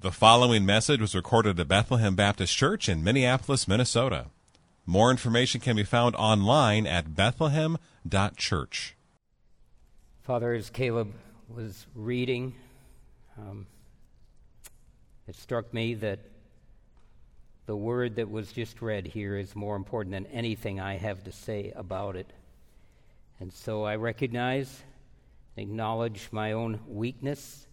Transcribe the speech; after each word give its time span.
The 0.00 0.12
following 0.12 0.64
message 0.64 1.00
was 1.00 1.16
recorded 1.16 1.58
at 1.58 1.66
Bethlehem 1.66 2.14
Baptist 2.14 2.56
Church 2.56 2.88
in 2.88 3.02
Minneapolis, 3.02 3.66
Minnesota. 3.66 4.26
More 4.86 5.10
information 5.10 5.60
can 5.60 5.74
be 5.74 5.82
found 5.82 6.14
online 6.14 6.86
at 6.86 7.16
bethlehem.church. 7.16 8.96
Father, 10.22 10.54
as 10.54 10.70
Caleb 10.70 11.14
was 11.48 11.84
reading, 11.96 12.54
um, 13.36 13.66
it 15.26 15.34
struck 15.34 15.74
me 15.74 15.94
that 15.94 16.20
the 17.66 17.74
word 17.74 18.14
that 18.14 18.30
was 18.30 18.52
just 18.52 18.80
read 18.80 19.04
here 19.04 19.36
is 19.36 19.56
more 19.56 19.74
important 19.74 20.12
than 20.12 20.26
anything 20.26 20.78
I 20.78 20.96
have 20.96 21.24
to 21.24 21.32
say 21.32 21.72
about 21.74 22.14
it. 22.14 22.32
And 23.40 23.52
so 23.52 23.82
I 23.82 23.96
recognize, 23.96 24.80
acknowledge 25.56 26.28
my 26.30 26.52
own 26.52 26.78
weakness 26.86 27.66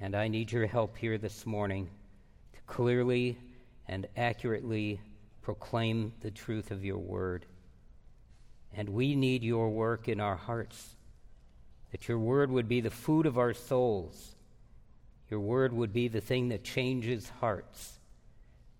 and 0.00 0.14
I 0.14 0.28
need 0.28 0.50
your 0.50 0.66
help 0.66 0.96
here 0.96 1.18
this 1.18 1.44
morning 1.44 1.88
to 2.54 2.60
clearly 2.66 3.38
and 3.86 4.06
accurately 4.16 5.00
proclaim 5.42 6.12
the 6.22 6.30
truth 6.30 6.70
of 6.70 6.84
your 6.84 6.98
word. 6.98 7.44
And 8.74 8.88
we 8.88 9.14
need 9.14 9.42
your 9.42 9.68
work 9.68 10.08
in 10.08 10.20
our 10.20 10.36
hearts, 10.36 10.96
that 11.90 12.08
your 12.08 12.18
word 12.18 12.50
would 12.50 12.68
be 12.68 12.80
the 12.80 12.90
food 12.90 13.26
of 13.26 13.36
our 13.36 13.52
souls. 13.52 14.36
Your 15.28 15.40
word 15.40 15.72
would 15.72 15.92
be 15.92 16.08
the 16.08 16.20
thing 16.20 16.48
that 16.48 16.64
changes 16.64 17.30
hearts. 17.40 17.98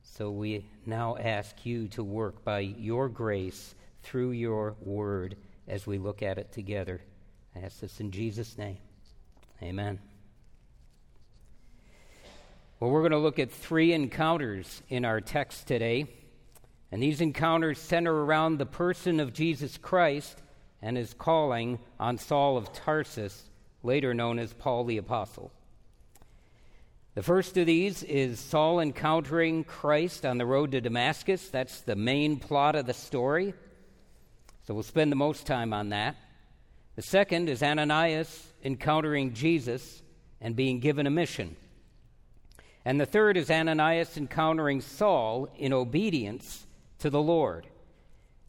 So 0.02 0.30
we 0.30 0.64
now 0.86 1.16
ask 1.16 1.66
you 1.66 1.88
to 1.88 2.02
work 2.02 2.44
by 2.44 2.60
your 2.60 3.08
grace 3.08 3.74
through 4.02 4.30
your 4.30 4.74
word 4.80 5.36
as 5.68 5.86
we 5.86 5.98
look 5.98 6.22
at 6.22 6.38
it 6.38 6.52
together. 6.52 7.00
I 7.54 7.60
ask 7.60 7.80
this 7.80 8.00
in 8.00 8.10
Jesus' 8.10 8.56
name. 8.56 8.78
Amen. 9.62 10.09
Well, 12.80 12.90
we're 12.90 13.00
going 13.00 13.12
to 13.12 13.18
look 13.18 13.38
at 13.38 13.52
three 13.52 13.92
encounters 13.92 14.82
in 14.88 15.04
our 15.04 15.20
text 15.20 15.66
today. 15.66 16.06
And 16.90 17.02
these 17.02 17.20
encounters 17.20 17.78
center 17.78 18.24
around 18.24 18.56
the 18.56 18.64
person 18.64 19.20
of 19.20 19.34
Jesus 19.34 19.76
Christ 19.76 20.40
and 20.80 20.96
his 20.96 21.12
calling 21.12 21.78
on 22.00 22.16
Saul 22.16 22.56
of 22.56 22.72
Tarsus, 22.72 23.50
later 23.82 24.14
known 24.14 24.38
as 24.38 24.54
Paul 24.54 24.84
the 24.84 24.96
Apostle. 24.96 25.52
The 27.14 27.22
first 27.22 27.58
of 27.58 27.66
these 27.66 28.02
is 28.02 28.40
Saul 28.40 28.80
encountering 28.80 29.64
Christ 29.64 30.24
on 30.24 30.38
the 30.38 30.46
road 30.46 30.70
to 30.72 30.80
Damascus. 30.80 31.50
That's 31.50 31.82
the 31.82 31.96
main 31.96 32.38
plot 32.38 32.76
of 32.76 32.86
the 32.86 32.94
story. 32.94 33.52
So 34.66 34.72
we'll 34.72 34.84
spend 34.84 35.12
the 35.12 35.16
most 35.16 35.46
time 35.46 35.74
on 35.74 35.90
that. 35.90 36.16
The 36.96 37.02
second 37.02 37.50
is 37.50 37.62
Ananias 37.62 38.46
encountering 38.64 39.34
Jesus 39.34 40.00
and 40.40 40.56
being 40.56 40.80
given 40.80 41.06
a 41.06 41.10
mission. 41.10 41.56
And 42.84 43.00
the 43.00 43.06
third 43.06 43.36
is 43.36 43.50
Ananias 43.50 44.16
encountering 44.16 44.80
Saul 44.80 45.48
in 45.56 45.72
obedience 45.72 46.66
to 47.00 47.10
the 47.10 47.20
Lord. 47.20 47.66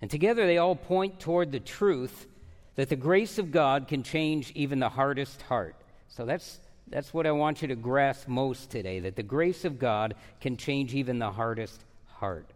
And 0.02 0.10
together 0.10 0.46
they 0.46 0.58
all 0.58 0.76
point 0.76 1.20
toward 1.20 1.52
the 1.52 1.60
truth 1.60 2.28
that 2.76 2.90
the 2.90 2.96
grace 2.96 3.38
of 3.38 3.52
God 3.52 3.88
can 3.88 4.04
change 4.04 4.52
even 4.56 4.80
the 4.80 4.90
hardest 4.90 5.42
heart. 5.44 5.76
So 6.08 6.26
that's, 6.26 6.60
that's 6.88 7.14
what 7.14 7.28
I 7.28 7.32
want 7.32 7.62
you 7.62 7.68
to 7.68 7.76
grasp 7.76 8.28
most 8.28 8.72
today 8.72 9.00
that 9.02 9.16
the 9.16 9.24
grace 9.24 9.66
of 9.66 9.80
God 9.80 10.16
can 10.40 10.58
change 10.58 10.94
even 10.94 11.20
the 11.20 11.32
hardest 11.32 11.84
heart. 12.08 12.50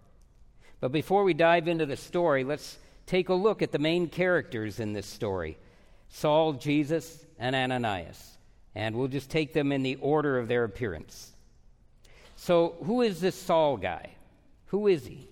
But 0.80 0.92
before 0.92 1.24
we 1.24 1.34
dive 1.34 1.68
into 1.68 1.86
the 1.86 1.98
story, 1.98 2.44
let's 2.44 2.78
take 3.06 3.30
a 3.30 3.34
look 3.34 3.62
at 3.62 3.72
the 3.72 3.80
main 3.80 4.08
characters 4.08 4.80
in 4.80 4.94
this 4.94 5.08
story 5.08 5.58
Saul, 6.10 6.54
Jesus, 6.54 7.26
and 7.38 7.56
Ananias. 7.56 8.38
And 8.74 8.96
we'll 8.96 9.08
just 9.08 9.30
take 9.30 9.54
them 9.54 9.72
in 9.72 9.84
the 9.84 9.96
order 9.96 10.38
of 10.38 10.48
their 10.48 10.64
appearance. 10.64 11.35
So, 12.46 12.76
who 12.84 13.02
is 13.02 13.22
this 13.22 13.34
Saul 13.34 13.76
guy? 13.76 14.12
Who 14.68 14.86
is 14.86 15.08
he? 15.08 15.28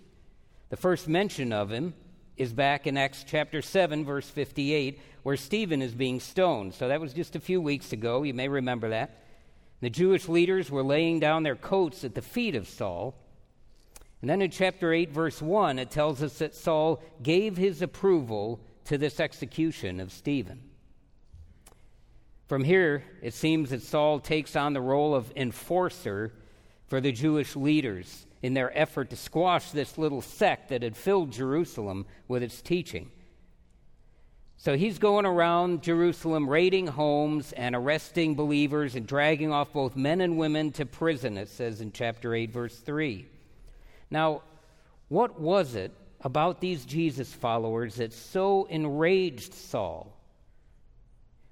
The 0.69 0.77
first 0.77 1.07
mention 1.07 1.53
of 1.53 1.69
him 1.69 1.93
is 2.37 2.51
back 2.53 2.87
in 2.87 2.97
Acts 2.97 3.23
chapter 3.23 3.61
7, 3.61 4.03
verse 4.03 4.27
58, 4.27 4.99
where 5.21 5.37
Stephen 5.37 5.83
is 5.83 5.93
being 5.93 6.19
stoned. 6.19 6.73
So, 6.73 6.87
that 6.87 6.99
was 6.99 7.13
just 7.13 7.35
a 7.35 7.39
few 7.39 7.61
weeks 7.61 7.93
ago. 7.93 8.23
You 8.23 8.33
may 8.33 8.47
remember 8.47 8.89
that. 8.89 9.25
The 9.81 9.91
Jewish 9.91 10.27
leaders 10.27 10.71
were 10.71 10.81
laying 10.81 11.19
down 11.19 11.43
their 11.43 11.55
coats 11.55 12.03
at 12.03 12.15
the 12.15 12.23
feet 12.23 12.55
of 12.55 12.67
Saul. 12.67 13.13
And 14.21 14.27
then 14.27 14.41
in 14.41 14.49
chapter 14.49 14.91
8, 14.91 15.11
verse 15.11 15.39
1, 15.39 15.77
it 15.77 15.91
tells 15.91 16.23
us 16.23 16.39
that 16.39 16.55
Saul 16.55 16.99
gave 17.21 17.57
his 17.57 17.83
approval 17.83 18.59
to 18.85 18.97
this 18.97 19.19
execution 19.19 19.99
of 19.99 20.11
Stephen. 20.11 20.63
From 22.47 22.63
here, 22.63 23.03
it 23.21 23.35
seems 23.35 23.69
that 23.69 23.83
Saul 23.83 24.19
takes 24.19 24.55
on 24.55 24.73
the 24.73 24.81
role 24.81 25.13
of 25.13 25.31
enforcer 25.35 26.33
for 26.87 27.01
the 27.01 27.11
Jewish 27.11 27.55
leaders 27.55 28.25
in 28.41 28.53
their 28.53 28.77
effort 28.77 29.09
to 29.09 29.15
squash 29.15 29.71
this 29.71 29.97
little 29.97 30.21
sect 30.21 30.69
that 30.69 30.83
had 30.83 30.97
filled 30.97 31.31
Jerusalem 31.31 32.05
with 32.27 32.43
its 32.43 32.61
teaching. 32.61 33.11
So 34.57 34.77
he's 34.77 34.97
going 34.97 35.25
around 35.25 35.81
Jerusalem 35.81 36.49
raiding 36.49 36.87
homes 36.87 37.51
and 37.51 37.75
arresting 37.75 38.35
believers 38.35 38.95
and 38.95 39.05
dragging 39.05 39.51
off 39.51 39.73
both 39.73 39.95
men 39.95 40.21
and 40.21 40.37
women 40.37 40.71
to 40.73 40.85
prison, 40.85 41.37
it 41.37 41.49
says 41.49 41.81
in 41.81 41.91
chapter 41.91 42.33
8, 42.33 42.51
verse 42.51 42.77
3. 42.77 43.27
Now, 44.09 44.43
what 45.09 45.39
was 45.39 45.75
it 45.75 45.91
about 46.21 46.61
these 46.61 46.85
Jesus 46.85 47.33
followers 47.33 47.95
that 47.95 48.13
so 48.13 48.65
enraged 48.65 49.53
Saul? 49.53 50.17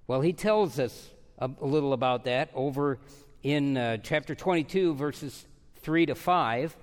Well, 0.07 0.21
he 0.21 0.33
tells 0.33 0.79
us 0.79 1.09
a, 1.37 1.49
little 1.59 1.93
about 1.93 2.25
that 2.25 2.49
over 2.53 2.99
in 3.43 3.75
uh, 3.77 3.97
chapter 3.97 4.35
22, 4.35 4.93
verses 4.93 5.45
3 5.81 6.07
to 6.07 6.15
5. 6.15 6.77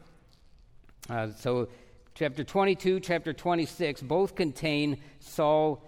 Uh, 1.09 1.29
so, 1.39 1.69
chapter 2.15 2.43
22, 2.43 3.01
chapter 3.01 3.33
26, 3.33 4.03
both 4.03 4.35
contain 4.35 4.99
Saul 5.21 5.83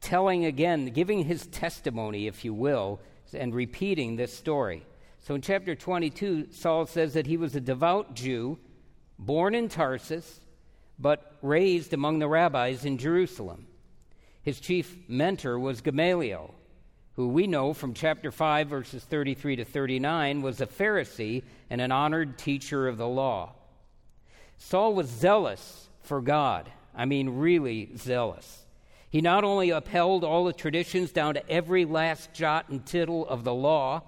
telling 0.00 0.44
again, 0.46 0.86
giving 0.86 1.24
his 1.24 1.46
testimony, 1.46 2.26
if 2.26 2.44
you 2.44 2.52
will, 2.52 3.00
and 3.32 3.54
repeating 3.54 4.16
this 4.16 4.36
story. 4.36 4.84
So, 5.20 5.34
in 5.34 5.42
chapter 5.42 5.74
22, 5.74 6.48
Saul 6.50 6.86
says 6.86 7.14
that 7.14 7.26
he 7.26 7.36
was 7.36 7.54
a 7.54 7.60
devout 7.60 8.14
Jew, 8.14 8.58
born 9.18 9.54
in 9.54 9.68
Tarsus, 9.68 10.40
but 10.98 11.36
raised 11.40 11.92
among 11.92 12.18
the 12.18 12.28
rabbis 12.28 12.84
in 12.84 12.98
Jerusalem. 12.98 13.66
His 14.42 14.58
chief 14.58 14.96
mentor 15.08 15.58
was 15.58 15.80
Gamaliel 15.80 16.54
who 17.20 17.28
we 17.28 17.46
know 17.46 17.74
from 17.74 17.92
chapter 17.92 18.32
5, 18.32 18.68
verses 18.68 19.04
33 19.04 19.56
to 19.56 19.64
39, 19.66 20.40
was 20.40 20.62
a 20.62 20.66
Pharisee 20.66 21.42
and 21.68 21.78
an 21.78 21.92
honored 21.92 22.38
teacher 22.38 22.88
of 22.88 22.96
the 22.96 23.06
law. 23.06 23.52
Saul 24.56 24.94
was 24.94 25.06
zealous 25.06 25.90
for 26.00 26.22
God. 26.22 26.72
I 26.94 27.04
mean, 27.04 27.28
really 27.28 27.90
zealous. 27.94 28.64
He 29.10 29.20
not 29.20 29.44
only 29.44 29.68
upheld 29.68 30.24
all 30.24 30.46
the 30.46 30.54
traditions 30.54 31.12
down 31.12 31.34
to 31.34 31.46
every 31.50 31.84
last 31.84 32.32
jot 32.32 32.70
and 32.70 32.86
tittle 32.86 33.28
of 33.28 33.44
the 33.44 33.52
law, 33.52 34.00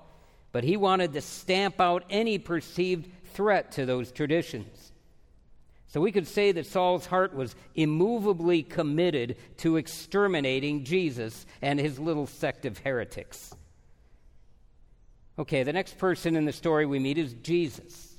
but 0.51 0.65
he 0.65 0.79
wanted 0.79 1.13
to 1.13 1.21
stamp 1.21 1.83
out 1.83 2.05
any 2.09 2.39
perceived 2.39 3.11
threat 3.35 3.73
to 3.73 3.85
those 3.85 4.11
traditions. 4.11 4.92
So 5.93 6.01
we 6.01 6.11
could 6.11 6.27
say 6.27 6.53
that 6.53 6.65
Saul's 6.65 7.05
heart 7.05 7.35
was 7.35 7.55
immovably 7.75 8.63
committed 8.63 9.37
to 9.59 9.77
exterminating 9.77 10.85
Jesus 10.85 11.45
and 11.61 11.79
his 11.79 11.99
little 11.99 12.27
sect 12.27 12.65
of 12.65 12.79
heretics. 12.79 13.55
Okay, 15.39 15.65
the 15.65 15.73
next 15.75 15.99
person 15.99 16.35
in 16.35 16.47
the 16.47 16.53
story 16.53 16.87
we 16.87 16.99
meet 16.99 17.19
is 17.19 17.35
Jesus. 17.35 18.15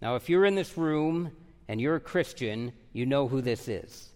Now, 0.00 0.16
if 0.16 0.30
you're 0.30 0.46
in 0.46 0.54
this 0.54 0.78
room 0.78 1.30
and 1.68 1.78
you're 1.78 1.96
a 1.96 2.00
Christian, 2.00 2.72
you 2.94 3.04
know 3.04 3.28
who 3.28 3.42
this 3.42 3.68
is. 3.68 4.08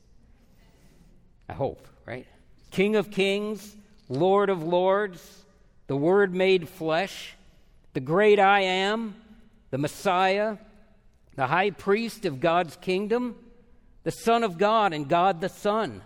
I 1.51 1.53
hope, 1.53 1.87
right? 2.07 2.27
King 2.71 2.97
of 2.97 3.11
kings, 3.11 3.77
Lord 4.09 4.49
of 4.49 4.63
lords, 4.63 5.45
the 5.87 5.97
Word 5.97 6.35
made 6.35 6.67
flesh, 6.67 7.35
the 7.93 8.01
great 8.01 8.39
I 8.39 8.61
am, 8.61 9.17
the 9.69 9.77
Messiah, 9.77 10.57
the 11.35 11.47
high 11.47 11.71
priest 11.71 12.25
of 12.25 12.41
God's 12.41 12.77
kingdom, 12.77 13.37
the 14.05 14.11
Son 14.11 14.43
of 14.43 14.59
God 14.59 14.93
and 14.93 15.09
God 15.09 15.41
the 15.41 15.49
Son, 15.49 16.03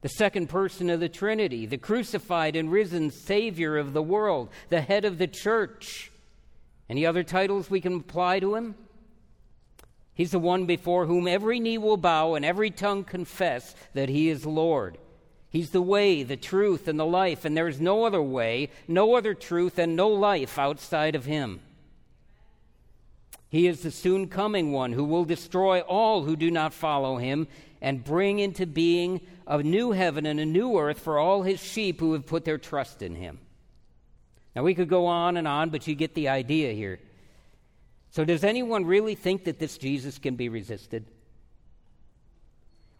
the 0.00 0.08
second 0.08 0.48
person 0.48 0.90
of 0.90 1.00
the 1.00 1.08
Trinity, 1.08 1.66
the 1.66 1.78
crucified 1.78 2.56
and 2.56 2.70
risen 2.70 3.10
Savior 3.10 3.76
of 3.76 3.92
the 3.92 4.02
world, 4.02 4.48
the 4.68 4.80
head 4.80 5.04
of 5.04 5.18
the 5.18 5.26
church. 5.26 6.10
Any 6.88 7.04
other 7.04 7.22
titles 7.22 7.68
we 7.68 7.80
can 7.80 7.94
apply 7.94 8.40
to 8.40 8.54
him? 8.54 8.74
He's 10.14 10.30
the 10.32 10.38
one 10.38 10.66
before 10.66 11.06
whom 11.06 11.28
every 11.28 11.60
knee 11.60 11.78
will 11.78 11.96
bow 11.96 12.34
and 12.34 12.44
every 12.44 12.70
tongue 12.70 13.04
confess 13.04 13.74
that 13.94 14.08
he 14.08 14.28
is 14.28 14.44
Lord. 14.44 14.98
He's 15.50 15.70
the 15.70 15.82
way, 15.82 16.24
the 16.24 16.36
truth, 16.36 16.88
and 16.88 16.98
the 16.98 17.06
life, 17.06 17.44
and 17.44 17.56
there 17.56 17.68
is 17.68 17.80
no 17.80 18.04
other 18.04 18.20
way, 18.20 18.70
no 18.86 19.14
other 19.14 19.32
truth, 19.32 19.78
and 19.78 19.96
no 19.96 20.08
life 20.08 20.58
outside 20.58 21.14
of 21.14 21.24
him. 21.24 21.60
He 23.50 23.66
is 23.66 23.80
the 23.80 23.90
soon 23.90 24.28
coming 24.28 24.72
one 24.72 24.92
who 24.92 25.04
will 25.04 25.24
destroy 25.24 25.80
all 25.80 26.24
who 26.24 26.36
do 26.36 26.50
not 26.50 26.74
follow 26.74 27.16
him 27.16 27.48
and 27.80 28.04
bring 28.04 28.38
into 28.38 28.66
being 28.66 29.20
a 29.46 29.62
new 29.62 29.92
heaven 29.92 30.26
and 30.26 30.38
a 30.38 30.44
new 30.44 30.78
earth 30.78 30.98
for 30.98 31.18
all 31.18 31.42
his 31.42 31.62
sheep 31.62 32.00
who 32.00 32.12
have 32.12 32.26
put 32.26 32.44
their 32.44 32.58
trust 32.58 33.00
in 33.00 33.14
him. 33.14 33.38
Now, 34.54 34.62
we 34.64 34.74
could 34.74 34.88
go 34.88 35.06
on 35.06 35.36
and 35.36 35.48
on, 35.48 35.70
but 35.70 35.86
you 35.86 35.94
get 35.94 36.14
the 36.14 36.28
idea 36.28 36.72
here. 36.72 36.98
So, 38.10 38.24
does 38.24 38.44
anyone 38.44 38.84
really 38.84 39.14
think 39.14 39.44
that 39.44 39.58
this 39.58 39.78
Jesus 39.78 40.18
can 40.18 40.36
be 40.36 40.48
resisted? 40.48 41.06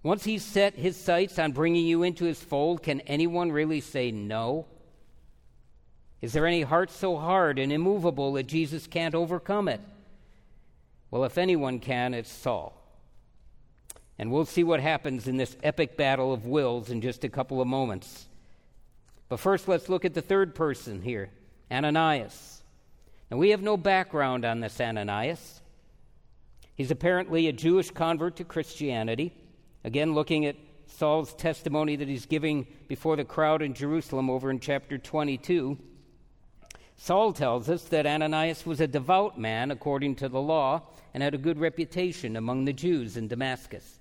Once 0.02 0.24
he's 0.24 0.44
set 0.44 0.74
his 0.74 0.96
sights 0.96 1.38
on 1.38 1.52
bringing 1.52 1.84
you 1.84 2.02
into 2.04 2.24
his 2.24 2.40
fold, 2.40 2.82
can 2.82 3.00
anyone 3.02 3.50
really 3.50 3.80
say 3.80 4.10
no? 4.10 4.66
Is 6.22 6.32
there 6.32 6.46
any 6.46 6.62
heart 6.62 6.90
so 6.90 7.16
hard 7.16 7.58
and 7.58 7.72
immovable 7.72 8.32
that 8.34 8.46
Jesus 8.46 8.86
can't 8.86 9.14
overcome 9.14 9.68
it? 9.68 9.80
Well, 11.10 11.24
if 11.24 11.38
anyone 11.38 11.80
can, 11.80 12.14
it's 12.14 12.30
Saul. 12.30 12.74
And 14.18 14.32
we'll 14.32 14.44
see 14.44 14.64
what 14.64 14.80
happens 14.80 15.28
in 15.28 15.36
this 15.36 15.56
epic 15.62 15.96
battle 15.96 16.32
of 16.32 16.46
wills 16.46 16.90
in 16.90 17.00
just 17.00 17.24
a 17.24 17.28
couple 17.28 17.60
of 17.60 17.68
moments. 17.68 18.26
But 19.28 19.40
first, 19.40 19.68
let's 19.68 19.88
look 19.88 20.04
at 20.04 20.14
the 20.14 20.22
third 20.22 20.54
person 20.54 21.02
here 21.02 21.30
Ananias. 21.70 22.62
Now, 23.30 23.36
we 23.36 23.50
have 23.50 23.62
no 23.62 23.76
background 23.76 24.44
on 24.44 24.60
this 24.60 24.80
Ananias. 24.80 25.60
He's 26.74 26.90
apparently 26.90 27.48
a 27.48 27.52
Jewish 27.52 27.90
convert 27.90 28.36
to 28.36 28.44
Christianity. 28.44 29.34
Again, 29.84 30.14
looking 30.14 30.46
at 30.46 30.56
Saul's 30.86 31.34
testimony 31.34 31.96
that 31.96 32.08
he's 32.08 32.26
giving 32.26 32.66
before 32.88 33.16
the 33.16 33.24
crowd 33.24 33.62
in 33.62 33.74
Jerusalem 33.74 34.30
over 34.30 34.50
in 34.50 34.60
chapter 34.60 34.96
22. 34.96 35.78
Saul 37.00 37.32
tells 37.32 37.70
us 37.70 37.84
that 37.84 38.06
Ananias 38.06 38.66
was 38.66 38.80
a 38.80 38.88
devout 38.88 39.38
man 39.38 39.70
according 39.70 40.16
to 40.16 40.28
the 40.28 40.40
law 40.40 40.82
and 41.14 41.22
had 41.22 41.32
a 41.32 41.38
good 41.38 41.58
reputation 41.58 42.36
among 42.36 42.64
the 42.64 42.72
Jews 42.72 43.16
in 43.16 43.28
Damascus. 43.28 44.00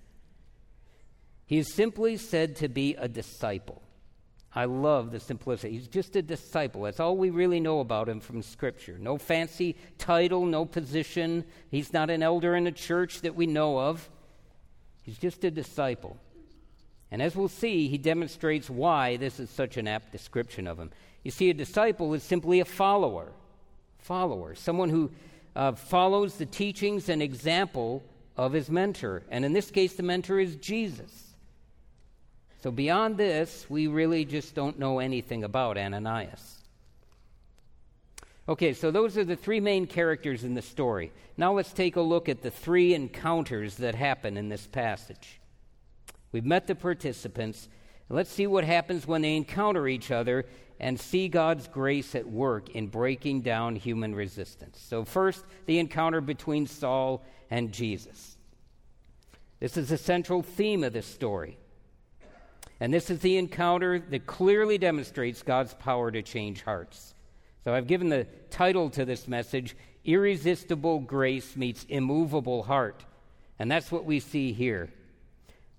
He 1.45 1.59
is 1.59 1.73
simply 1.73 2.17
said 2.17 2.55
to 2.57 2.67
be 2.67 2.95
a 2.95 3.07
disciple. 3.07 3.81
I 4.53 4.65
love 4.65 5.11
the 5.11 5.19
simplicity. 5.19 5.75
He's 5.75 5.87
just 5.87 6.15
a 6.15 6.23
disciple. 6.23 6.81
That's 6.81 6.99
all 6.99 7.15
we 7.15 7.29
really 7.29 7.59
know 7.59 7.81
about 7.81 8.09
him 8.09 8.19
from 8.19 8.41
Scripture. 8.41 8.97
No 8.99 9.17
fancy 9.17 9.75
title, 9.99 10.47
no 10.47 10.65
position. 10.65 11.45
He's 11.69 11.93
not 11.93 12.09
an 12.09 12.23
elder 12.23 12.55
in 12.55 12.65
a 12.65 12.71
church 12.71 13.21
that 13.21 13.35
we 13.35 13.45
know 13.45 13.79
of. 13.79 14.09
He's 15.03 15.19
just 15.19 15.43
a 15.43 15.51
disciple. 15.51 16.17
And 17.11 17.21
as 17.21 17.35
we'll 17.35 17.47
see, 17.47 17.87
he 17.87 17.97
demonstrates 17.97 18.69
why 18.69 19.17
this 19.17 19.39
is 19.39 19.49
such 19.49 19.77
an 19.77 19.87
apt 19.87 20.11
description 20.11 20.67
of 20.67 20.77
him. 20.77 20.91
You 21.23 21.31
see, 21.31 21.49
a 21.49 21.53
disciple 21.53 22.13
is 22.13 22.23
simply 22.23 22.59
a 22.59 22.65
follower, 22.65 23.31
follower, 23.99 24.55
someone 24.55 24.89
who 24.89 25.11
uh, 25.55 25.71
follows 25.73 26.35
the 26.35 26.45
teachings 26.45 27.09
and 27.09 27.21
example 27.21 28.03
of 28.35 28.53
his 28.53 28.69
mentor. 28.69 29.23
And 29.29 29.43
in 29.43 29.53
this 29.53 29.71
case, 29.71 29.93
the 29.93 30.03
mentor 30.03 30.39
is 30.39 30.55
Jesus. 30.57 31.35
So 32.61 32.71
beyond 32.71 33.17
this, 33.17 33.65
we 33.69 33.87
really 33.87 34.25
just 34.25 34.53
don't 34.53 34.79
know 34.79 34.99
anything 34.99 35.43
about 35.43 35.77
Ananias. 35.77 36.55
Okay, 38.49 38.73
so 38.73 38.91
those 38.91 39.17
are 39.17 39.25
the 39.25 39.35
three 39.35 39.59
main 39.59 39.87
characters 39.87 40.43
in 40.43 40.53
the 40.53 40.61
story. 40.61 41.11
Now 41.35 41.53
let's 41.53 41.73
take 41.73 41.97
a 41.97 42.01
look 42.01 42.29
at 42.29 42.41
the 42.41 42.51
three 42.51 42.93
encounters 42.93 43.75
that 43.77 43.95
happen 43.95 44.37
in 44.37 44.49
this 44.49 44.65
passage. 44.67 45.39
We've 46.31 46.45
met 46.45 46.67
the 46.67 46.75
participants. 46.75 47.69
Let's 48.09 48.31
see 48.31 48.47
what 48.47 48.63
happens 48.63 49.07
when 49.07 49.21
they 49.21 49.35
encounter 49.35 49.87
each 49.87 50.11
other 50.11 50.45
and 50.79 50.99
see 50.99 51.27
God's 51.27 51.67
grace 51.67 52.13
at 52.15 52.29
work 52.29 52.69
in 52.69 52.87
breaking 52.87 53.41
down 53.41 53.75
human 53.75 54.13
resistance. 54.13 54.79
So, 54.79 55.03
first, 55.03 55.43
the 55.65 55.79
encounter 55.79 56.21
between 56.21 56.67
Saul 56.67 57.23
and 57.49 57.71
Jesus. 57.71 58.37
This 59.59 59.75
is 59.75 59.89
the 59.89 59.97
central 59.97 60.43
theme 60.43 60.83
of 60.83 60.93
this 60.93 61.07
story. 61.07 61.57
And 62.79 62.93
this 62.93 63.09
is 63.09 63.19
the 63.19 63.37
encounter 63.37 63.97
that 63.97 64.27
clearly 64.27 64.77
demonstrates 64.77 65.41
God's 65.41 65.73
power 65.73 66.11
to 66.11 66.21
change 66.21 66.61
hearts. 66.61 67.15
So, 67.63 67.73
I've 67.73 67.87
given 67.87 68.09
the 68.09 68.27
title 68.51 68.89
to 68.91 69.03
this 69.03 69.27
message 69.27 69.75
Irresistible 70.05 70.99
Grace 70.99 71.57
Meets 71.57 71.85
Immovable 71.89 72.63
Heart. 72.63 73.03
And 73.59 73.71
that's 73.71 73.91
what 73.91 74.05
we 74.05 74.19
see 74.19 74.53
here. 74.53 74.89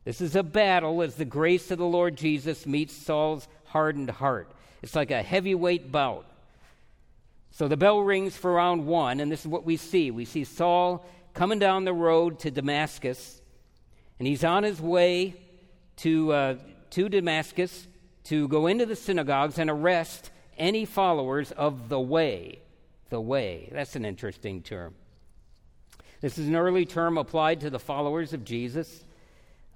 This 0.09 0.23
is 0.23 0.37
a 0.37 0.43
battle 0.43 1.03
as 1.03 1.17
the 1.17 1.27
grace 1.27 1.71
of 1.71 1.77
the 1.77 1.85
Lord 1.85 2.17
Jesus 2.17 2.65
meets 2.65 2.95
Saul's 2.95 3.47
hardened 3.67 4.09
heart. 4.09 4.51
It's 4.81 4.97
like 4.97 5.11
a 5.11 5.23
heavyweight 5.23 5.93
bout. 5.93 6.25
So 7.51 7.69
the 7.69 7.77
bell 7.77 8.01
rings 8.01 8.35
for 8.35 8.55
round 8.55 8.87
one, 8.87 9.21
and 9.21 9.31
this 9.31 9.41
is 9.41 9.49
what 9.49 9.67
we 9.67 9.77
see. 9.77 10.11
We 10.11 10.25
see 10.25 10.45
Saul 10.45 11.05
coming 11.35 11.59
down 11.59 11.85
the 11.85 11.93
road 11.93 12.39
to 12.39 12.51
Damascus, 12.51 13.43
and 14.19 14.27
he's 14.27 14.45
on 14.45 14.63
his 14.63 14.81
way 14.81 15.35
to, 15.97 16.33
uh, 16.33 16.55
to 16.89 17.11
Damascus 17.11 17.87
to 18.25 18.49
go 18.49 18.67
into 18.67 18.87
the 18.87 18.97
synagogues 18.97 19.59
and 19.59 19.69
arrest 19.69 20.31
any 20.57 20.87
followers 20.87 21.53
of 21.53 21.91
the 21.91 22.01
way. 22.01 22.61
The 23.11 23.21
way. 23.21 23.69
That's 23.73 23.95
an 23.95 24.07
interesting 24.07 24.63
term. 24.63 24.95
This 26.23 26.39
is 26.39 26.49
an 26.49 26.57
early 26.57 26.87
term 26.87 27.19
applied 27.19 27.61
to 27.61 27.69
the 27.69 27.79
followers 27.79 28.33
of 28.33 28.43
Jesus. 28.43 29.05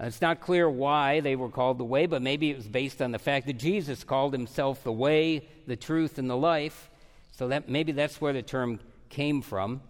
Uh, 0.02 0.06
it's 0.06 0.20
not 0.20 0.40
clear 0.40 0.68
why 0.68 1.20
they 1.20 1.36
were 1.36 1.48
called 1.48 1.78
the 1.78 1.84
way, 1.84 2.06
but 2.06 2.22
maybe 2.22 2.50
it 2.50 2.56
was 2.56 2.66
based 2.66 3.00
on 3.00 3.12
the 3.12 3.18
fact 3.18 3.46
that 3.46 3.52
Jesus 3.52 4.02
called 4.02 4.32
himself 4.32 4.82
the 4.82 4.92
way, 4.92 5.46
the 5.66 5.76
truth, 5.76 6.18
and 6.18 6.28
the 6.28 6.36
life. 6.36 6.90
So 7.30 7.48
that 7.48 7.68
maybe 7.68 7.92
that's 7.92 8.20
where 8.20 8.32
the 8.32 8.42
term 8.42 8.80
came 9.10 9.42
from. 9.42 9.80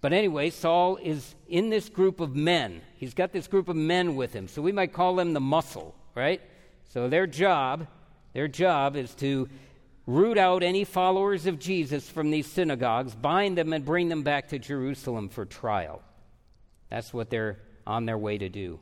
But 0.00 0.12
anyway, 0.12 0.50
Saul 0.50 0.96
is 0.96 1.34
in 1.46 1.70
this 1.70 1.88
group 1.88 2.20
of 2.20 2.34
men. 2.34 2.80
He's 2.96 3.14
got 3.14 3.32
this 3.32 3.46
group 3.46 3.68
of 3.68 3.76
men 3.76 4.16
with 4.16 4.32
him. 4.32 4.48
So 4.48 4.62
we 4.62 4.72
might 4.72 4.92
call 4.92 5.14
them 5.14 5.32
the 5.32 5.40
muscle, 5.40 5.94
right? 6.14 6.40
So 6.88 7.08
their 7.08 7.26
job, 7.26 7.86
their 8.32 8.48
job 8.48 8.96
is 8.96 9.14
to 9.16 9.48
root 10.06 10.38
out 10.38 10.62
any 10.62 10.84
followers 10.84 11.46
of 11.46 11.60
Jesus 11.60 12.08
from 12.08 12.30
these 12.30 12.46
synagogues, 12.46 13.14
bind 13.14 13.56
them 13.56 13.72
and 13.72 13.84
bring 13.84 14.08
them 14.08 14.22
back 14.22 14.48
to 14.48 14.58
Jerusalem 14.58 15.28
for 15.28 15.44
trial. 15.44 16.02
That's 16.90 17.14
what 17.14 17.30
they're 17.30 17.58
on 17.86 18.06
their 18.06 18.18
way 18.18 18.38
to 18.38 18.48
do. 18.48 18.80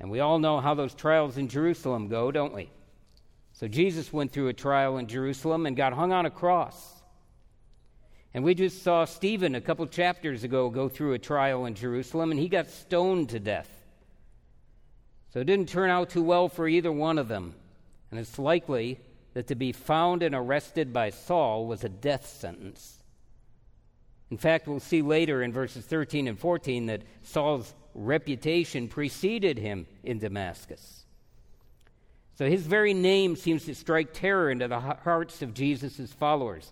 And 0.00 0.10
we 0.10 0.20
all 0.20 0.38
know 0.38 0.60
how 0.60 0.74
those 0.74 0.94
trials 0.94 1.36
in 1.38 1.48
Jerusalem 1.48 2.08
go, 2.08 2.30
don't 2.30 2.54
we? 2.54 2.70
So 3.52 3.66
Jesus 3.66 4.12
went 4.12 4.32
through 4.32 4.48
a 4.48 4.52
trial 4.52 4.98
in 4.98 5.06
Jerusalem 5.06 5.66
and 5.66 5.76
got 5.76 5.92
hung 5.92 6.12
on 6.12 6.26
a 6.26 6.30
cross. 6.30 6.92
And 8.34 8.44
we 8.44 8.54
just 8.54 8.82
saw 8.82 9.06
Stephen 9.06 9.54
a 9.54 9.62
couple 9.62 9.86
chapters 9.86 10.44
ago 10.44 10.68
go 10.68 10.90
through 10.90 11.14
a 11.14 11.18
trial 11.18 11.64
in 11.64 11.74
Jerusalem, 11.74 12.30
and 12.30 12.38
he 12.38 12.48
got 12.48 12.68
stoned 12.68 13.30
to 13.30 13.40
death. 13.40 13.70
So 15.32 15.40
it 15.40 15.46
didn't 15.46 15.70
turn 15.70 15.88
out 15.88 16.10
too 16.10 16.22
well 16.22 16.50
for 16.50 16.68
either 16.68 16.92
one 16.92 17.18
of 17.18 17.28
them. 17.28 17.54
And 18.10 18.20
it's 18.20 18.38
likely 18.38 19.00
that 19.32 19.46
to 19.48 19.54
be 19.54 19.72
found 19.72 20.22
and 20.22 20.34
arrested 20.34 20.92
by 20.92 21.10
Saul 21.10 21.66
was 21.66 21.82
a 21.82 21.88
death 21.88 22.26
sentence. 22.26 22.95
In 24.30 24.38
fact, 24.38 24.66
we'll 24.66 24.80
see 24.80 25.02
later 25.02 25.42
in 25.42 25.52
verses 25.52 25.84
13 25.84 26.26
and 26.26 26.38
14 26.38 26.86
that 26.86 27.02
Saul's 27.22 27.74
reputation 27.94 28.88
preceded 28.88 29.58
him 29.58 29.86
in 30.02 30.18
Damascus. 30.18 31.04
So 32.34 32.48
his 32.48 32.66
very 32.66 32.92
name 32.92 33.36
seems 33.36 33.64
to 33.64 33.74
strike 33.74 34.12
terror 34.12 34.50
into 34.50 34.68
the 34.68 34.80
hearts 34.80 35.40
of 35.42 35.54
Jesus' 35.54 36.12
followers. 36.12 36.70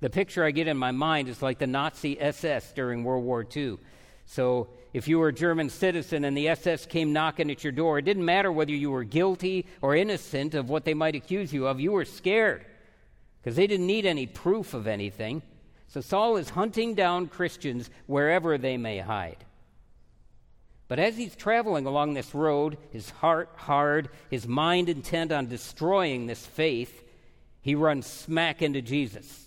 The 0.00 0.10
picture 0.10 0.44
I 0.44 0.50
get 0.50 0.68
in 0.68 0.76
my 0.76 0.92
mind 0.92 1.28
is 1.28 1.42
like 1.42 1.58
the 1.58 1.66
Nazi 1.66 2.20
SS 2.20 2.72
during 2.72 3.02
World 3.02 3.24
War 3.24 3.46
II. 3.56 3.78
So 4.26 4.68
if 4.92 5.08
you 5.08 5.18
were 5.18 5.28
a 5.28 5.32
German 5.32 5.70
citizen 5.70 6.24
and 6.24 6.36
the 6.36 6.48
SS 6.48 6.86
came 6.86 7.12
knocking 7.12 7.50
at 7.50 7.64
your 7.64 7.72
door, 7.72 7.98
it 7.98 8.04
didn't 8.04 8.24
matter 8.24 8.52
whether 8.52 8.72
you 8.72 8.90
were 8.90 9.04
guilty 9.04 9.66
or 9.80 9.96
innocent 9.96 10.54
of 10.54 10.68
what 10.68 10.84
they 10.84 10.94
might 10.94 11.14
accuse 11.14 11.52
you 11.52 11.66
of, 11.66 11.80
you 11.80 11.92
were 11.92 12.04
scared 12.04 12.64
because 13.40 13.56
they 13.56 13.66
didn't 13.66 13.86
need 13.86 14.04
any 14.04 14.26
proof 14.26 14.74
of 14.74 14.86
anything. 14.86 15.40
So 15.88 16.00
Saul 16.02 16.36
is 16.36 16.50
hunting 16.50 16.94
down 16.94 17.28
Christians 17.28 17.90
wherever 18.06 18.58
they 18.58 18.76
may 18.76 18.98
hide. 18.98 19.44
But 20.86 20.98
as 20.98 21.16
he's 21.16 21.36
traveling 21.36 21.86
along 21.86 22.14
this 22.14 22.34
road, 22.34 22.78
his 22.90 23.10
heart 23.10 23.50
hard, 23.56 24.08
his 24.30 24.46
mind 24.46 24.88
intent 24.88 25.32
on 25.32 25.46
destroying 25.46 26.26
this 26.26 26.44
faith, 26.44 27.04
he 27.60 27.74
runs 27.74 28.06
smack 28.06 28.62
into 28.62 28.80
Jesus. 28.80 29.46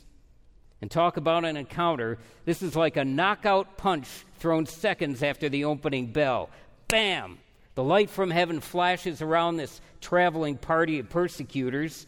And 0.81 0.89
talk 0.89 1.17
about 1.17 1.45
an 1.45 1.57
encounter. 1.57 2.17
This 2.45 2.63
is 2.63 2.75
like 2.75 2.97
a 2.97 3.05
knockout 3.05 3.77
punch 3.77 4.07
thrown 4.39 4.65
seconds 4.65 5.21
after 5.21 5.47
the 5.47 5.65
opening 5.65 6.07
bell. 6.07 6.49
Bam! 6.87 7.37
The 7.75 7.83
light 7.83 8.09
from 8.09 8.31
heaven 8.31 8.59
flashes 8.59 9.21
around 9.21 9.57
this 9.57 9.79
traveling 10.01 10.57
party 10.57 10.99
of 10.99 11.09
persecutors, 11.09 12.05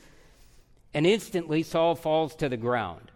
and 0.94 1.06
instantly 1.06 1.64
Saul 1.64 1.96
falls 1.96 2.36
to 2.36 2.50
the 2.50 2.58
ground. 2.58 3.13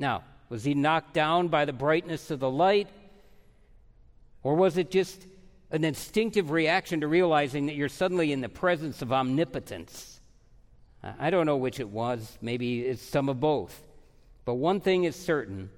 Now, 0.00 0.24
was 0.48 0.64
he 0.64 0.74
knocked 0.74 1.12
down 1.12 1.48
by 1.48 1.66
the 1.66 1.74
brightness 1.74 2.30
of 2.30 2.40
the 2.40 2.50
light? 2.50 2.88
Or 4.42 4.54
was 4.54 4.78
it 4.78 4.90
just 4.90 5.26
an 5.70 5.84
instinctive 5.84 6.50
reaction 6.50 7.02
to 7.02 7.06
realizing 7.06 7.66
that 7.66 7.76
you're 7.76 7.90
suddenly 7.90 8.32
in 8.32 8.40
the 8.40 8.48
presence 8.48 9.02
of 9.02 9.12
omnipotence? 9.12 10.20
I 11.02 11.28
don't 11.30 11.46
know 11.46 11.58
which 11.58 11.80
it 11.80 11.88
was. 11.88 12.38
Maybe 12.40 12.80
it's 12.80 13.02
some 13.02 13.28
of 13.28 13.40
both. 13.40 13.80
But 14.46 14.54
one 14.54 14.80
thing 14.80 15.04
is 15.04 15.14
certain 15.14 15.70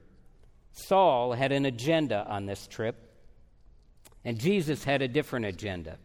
Saul 0.73 1.33
had 1.33 1.53
an 1.53 1.67
agenda 1.67 2.25
on 2.27 2.47
this 2.47 2.67
trip, 2.67 2.97
and 4.25 4.39
Jesus 4.39 4.85
had 4.85 5.03
a 5.03 5.09
different 5.09 5.47
agenda. 5.47 5.99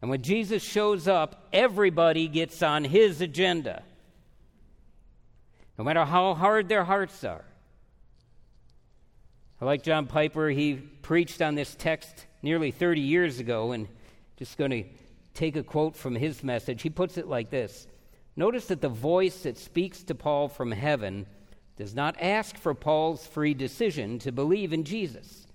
And 0.00 0.10
when 0.10 0.22
Jesus 0.22 0.62
shows 0.62 1.08
up, 1.08 1.48
everybody 1.52 2.28
gets 2.28 2.62
on 2.62 2.84
his 2.84 3.20
agenda 3.20 3.82
no 5.80 5.84
matter 5.84 6.04
how 6.04 6.34
hard 6.34 6.68
their 6.68 6.84
hearts 6.84 7.24
are, 7.24 7.42
I 9.62 9.64
like 9.64 9.82
John 9.82 10.06
Piper. 10.06 10.50
He 10.50 10.74
preached 10.74 11.40
on 11.40 11.54
this 11.54 11.74
text 11.74 12.26
nearly 12.42 12.70
30 12.70 13.00
years 13.00 13.38
ago, 13.38 13.72
and 13.72 13.88
just 14.36 14.58
going 14.58 14.72
to 14.72 14.84
take 15.32 15.56
a 15.56 15.62
quote 15.62 15.96
from 15.96 16.14
his 16.14 16.44
message. 16.44 16.82
He 16.82 16.90
puts 16.90 17.16
it 17.16 17.28
like 17.28 17.48
this 17.48 17.86
Notice 18.36 18.66
that 18.66 18.82
the 18.82 18.90
voice 18.90 19.44
that 19.44 19.56
speaks 19.56 20.02
to 20.02 20.14
Paul 20.14 20.48
from 20.48 20.70
heaven 20.70 21.24
does 21.78 21.94
not 21.94 22.14
ask 22.20 22.58
for 22.58 22.74
Paul's 22.74 23.26
free 23.26 23.54
decision 23.54 24.18
to 24.18 24.32
believe 24.32 24.74
in 24.74 24.84
Jesus. 24.84 25.46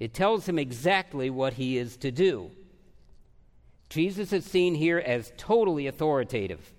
It 0.00 0.14
tells 0.14 0.48
him 0.48 0.58
exactly 0.58 1.28
what 1.28 1.52
he 1.52 1.76
is 1.76 1.98
to 1.98 2.10
do. 2.10 2.52
Jesus 3.90 4.32
is 4.32 4.46
seen 4.46 4.74
here 4.74 4.98
as 4.98 5.30
totally 5.36 5.86
authoritative. 5.86 6.72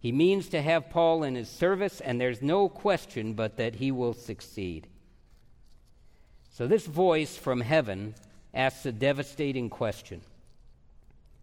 He 0.00 0.12
means 0.12 0.48
to 0.50 0.62
have 0.62 0.90
Paul 0.90 1.24
in 1.24 1.34
his 1.34 1.48
service, 1.48 2.00
and 2.00 2.20
there's 2.20 2.40
no 2.40 2.68
question 2.68 3.34
but 3.34 3.56
that 3.56 3.76
he 3.76 3.90
will 3.90 4.14
succeed. 4.14 4.86
So, 6.50 6.66
this 6.66 6.86
voice 6.86 7.36
from 7.36 7.60
heaven 7.60 8.14
asks 8.54 8.86
a 8.86 8.92
devastating 8.92 9.70
question 9.70 10.22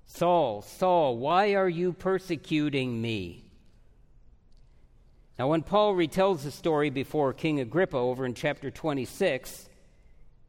Saul, 0.05 0.61
Saul, 0.61 1.17
why 1.17 1.55
are 1.55 1.69
you 1.69 1.91
persecuting 1.91 3.01
me? 3.01 3.45
Now, 5.37 5.49
when 5.49 5.63
Paul 5.63 5.93
retells 5.95 6.43
the 6.43 6.51
story 6.51 6.89
before 6.89 7.33
King 7.33 7.59
Agrippa 7.59 7.97
over 7.97 8.25
in 8.25 8.33
chapter 8.33 8.71
26, 8.71 9.67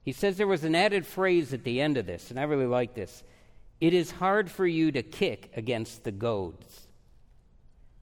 he 0.02 0.12
says 0.12 0.36
there 0.36 0.46
was 0.46 0.62
an 0.62 0.76
added 0.76 1.04
phrase 1.04 1.52
at 1.52 1.64
the 1.64 1.80
end 1.80 1.96
of 1.96 2.06
this, 2.06 2.30
and 2.30 2.38
I 2.38 2.44
really 2.44 2.66
like 2.66 2.94
this. 2.94 3.25
It 3.80 3.92
is 3.92 4.12
hard 4.12 4.48
for 4.48 4.64
you 4.64 4.92
to 4.92 5.02
kick 5.02 5.50
against 5.56 6.04
the 6.04 6.12
goads. 6.12 6.86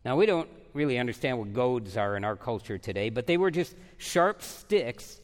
Now, 0.04 0.16
we 0.16 0.26
don't 0.26 0.48
really 0.74 0.98
understand 0.98 1.38
what 1.38 1.52
goads 1.52 1.96
are 1.96 2.16
in 2.16 2.24
our 2.24 2.36
culture 2.36 2.78
today, 2.78 3.10
but 3.10 3.26
they 3.26 3.36
were 3.36 3.50
just 3.50 3.74
sharp 3.96 4.42
sticks 4.42 5.20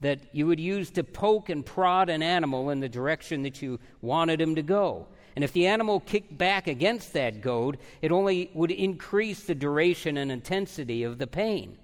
that 0.00 0.20
you 0.32 0.46
would 0.46 0.60
use 0.60 0.90
to 0.90 1.04
poke 1.04 1.48
and 1.48 1.64
prod 1.64 2.08
an 2.08 2.22
animal 2.22 2.70
in 2.70 2.80
the 2.80 2.88
direction 2.88 3.42
that 3.42 3.62
you 3.62 3.78
wanted 4.00 4.40
him 4.40 4.54
to 4.56 4.62
go. 4.62 5.06
And 5.34 5.44
if 5.44 5.52
the 5.52 5.66
animal 5.66 6.00
kicked 6.00 6.36
back 6.36 6.66
against 6.66 7.12
that 7.12 7.40
goad, 7.40 7.78
it 8.00 8.12
only 8.12 8.50
would 8.54 8.70
increase 8.70 9.44
the 9.44 9.54
duration 9.54 10.16
and 10.16 10.30
intensity 10.30 11.04
of 11.04 11.18
the 11.18 11.26
pain. 11.26 11.78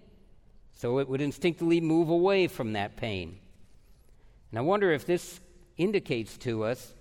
So 0.74 0.98
it 0.98 1.08
would 1.08 1.20
instinctively 1.20 1.80
move 1.80 2.08
away 2.08 2.46
from 2.46 2.72
that 2.74 2.96
pain. 2.96 3.38
And 4.50 4.58
I 4.58 4.62
wonder 4.62 4.92
if 4.92 5.06
this 5.06 5.40
indicates 5.76 6.36
to 6.38 6.64
us 6.64 6.94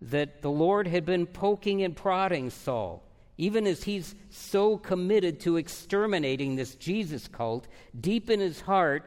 that 0.00 0.42
the 0.42 0.50
Lord 0.50 0.86
had 0.86 1.04
been 1.04 1.26
poking 1.26 1.82
and 1.82 1.96
prodding 1.96 2.50
Saul, 2.50 3.02
even 3.38 3.66
as 3.66 3.84
he's 3.84 4.14
so 4.30 4.76
committed 4.78 5.40
to 5.40 5.56
exterminating 5.56 6.56
this 6.56 6.74
Jesus 6.74 7.28
cult, 7.28 7.66
deep 7.98 8.30
in 8.30 8.40
his 8.40 8.62
heart, 8.62 9.04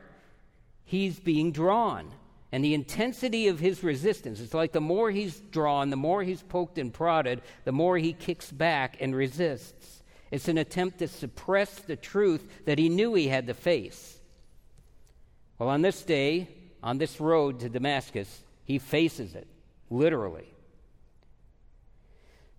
he's 0.84 1.20
being 1.20 1.52
drawn. 1.52 2.12
And 2.52 2.64
the 2.64 2.74
intensity 2.74 3.48
of 3.48 3.60
his 3.60 3.84
resistance, 3.84 4.40
it's 4.40 4.54
like 4.54 4.72
the 4.72 4.82
more 4.82 5.12
he's 5.12 5.40
drawn, 5.40 5.90
the 5.90 5.96
more 5.96 6.24
he's 6.24 6.42
poked 6.42 6.78
and 6.78 6.94
prodded, 6.94 7.42
the 7.64 7.72
more 7.72 7.98
he 7.98 8.14
kicks 8.14 8.52
back 8.52 8.98
and 9.00 9.16
resists. 9.16 10.04
It's 10.32 10.48
an 10.48 10.58
attempt 10.58 11.00
to 11.00 11.08
suppress 11.08 11.80
the 11.80 11.96
truth 11.96 12.66
that 12.66 12.80
he 12.80 12.90
knew 12.90 13.14
he 13.14 13.28
had 13.28 13.48
to 13.48 13.54
face. 13.54 14.20
Well, 15.58 15.70
on 15.70 15.82
this 15.82 16.02
day, 16.04 16.48
on 16.82 16.98
this 16.98 17.20
road 17.20 17.60
to 17.60 17.70
Damascus, 17.70 18.44
he 18.64 18.80
faces 18.80 19.36
it, 19.36 19.48
literally. 19.90 20.54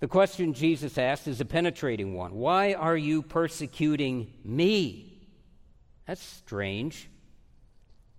The 0.00 0.08
question 0.08 0.54
Jesus 0.54 0.96
asked 0.96 1.28
is 1.28 1.40
a 1.40 1.44
penetrating 1.44 2.14
one 2.14 2.34
Why 2.34 2.72
are 2.72 2.96
you 2.96 3.22
persecuting 3.22 4.32
me? 4.44 5.28
That's 6.06 6.22
strange. 6.22 7.08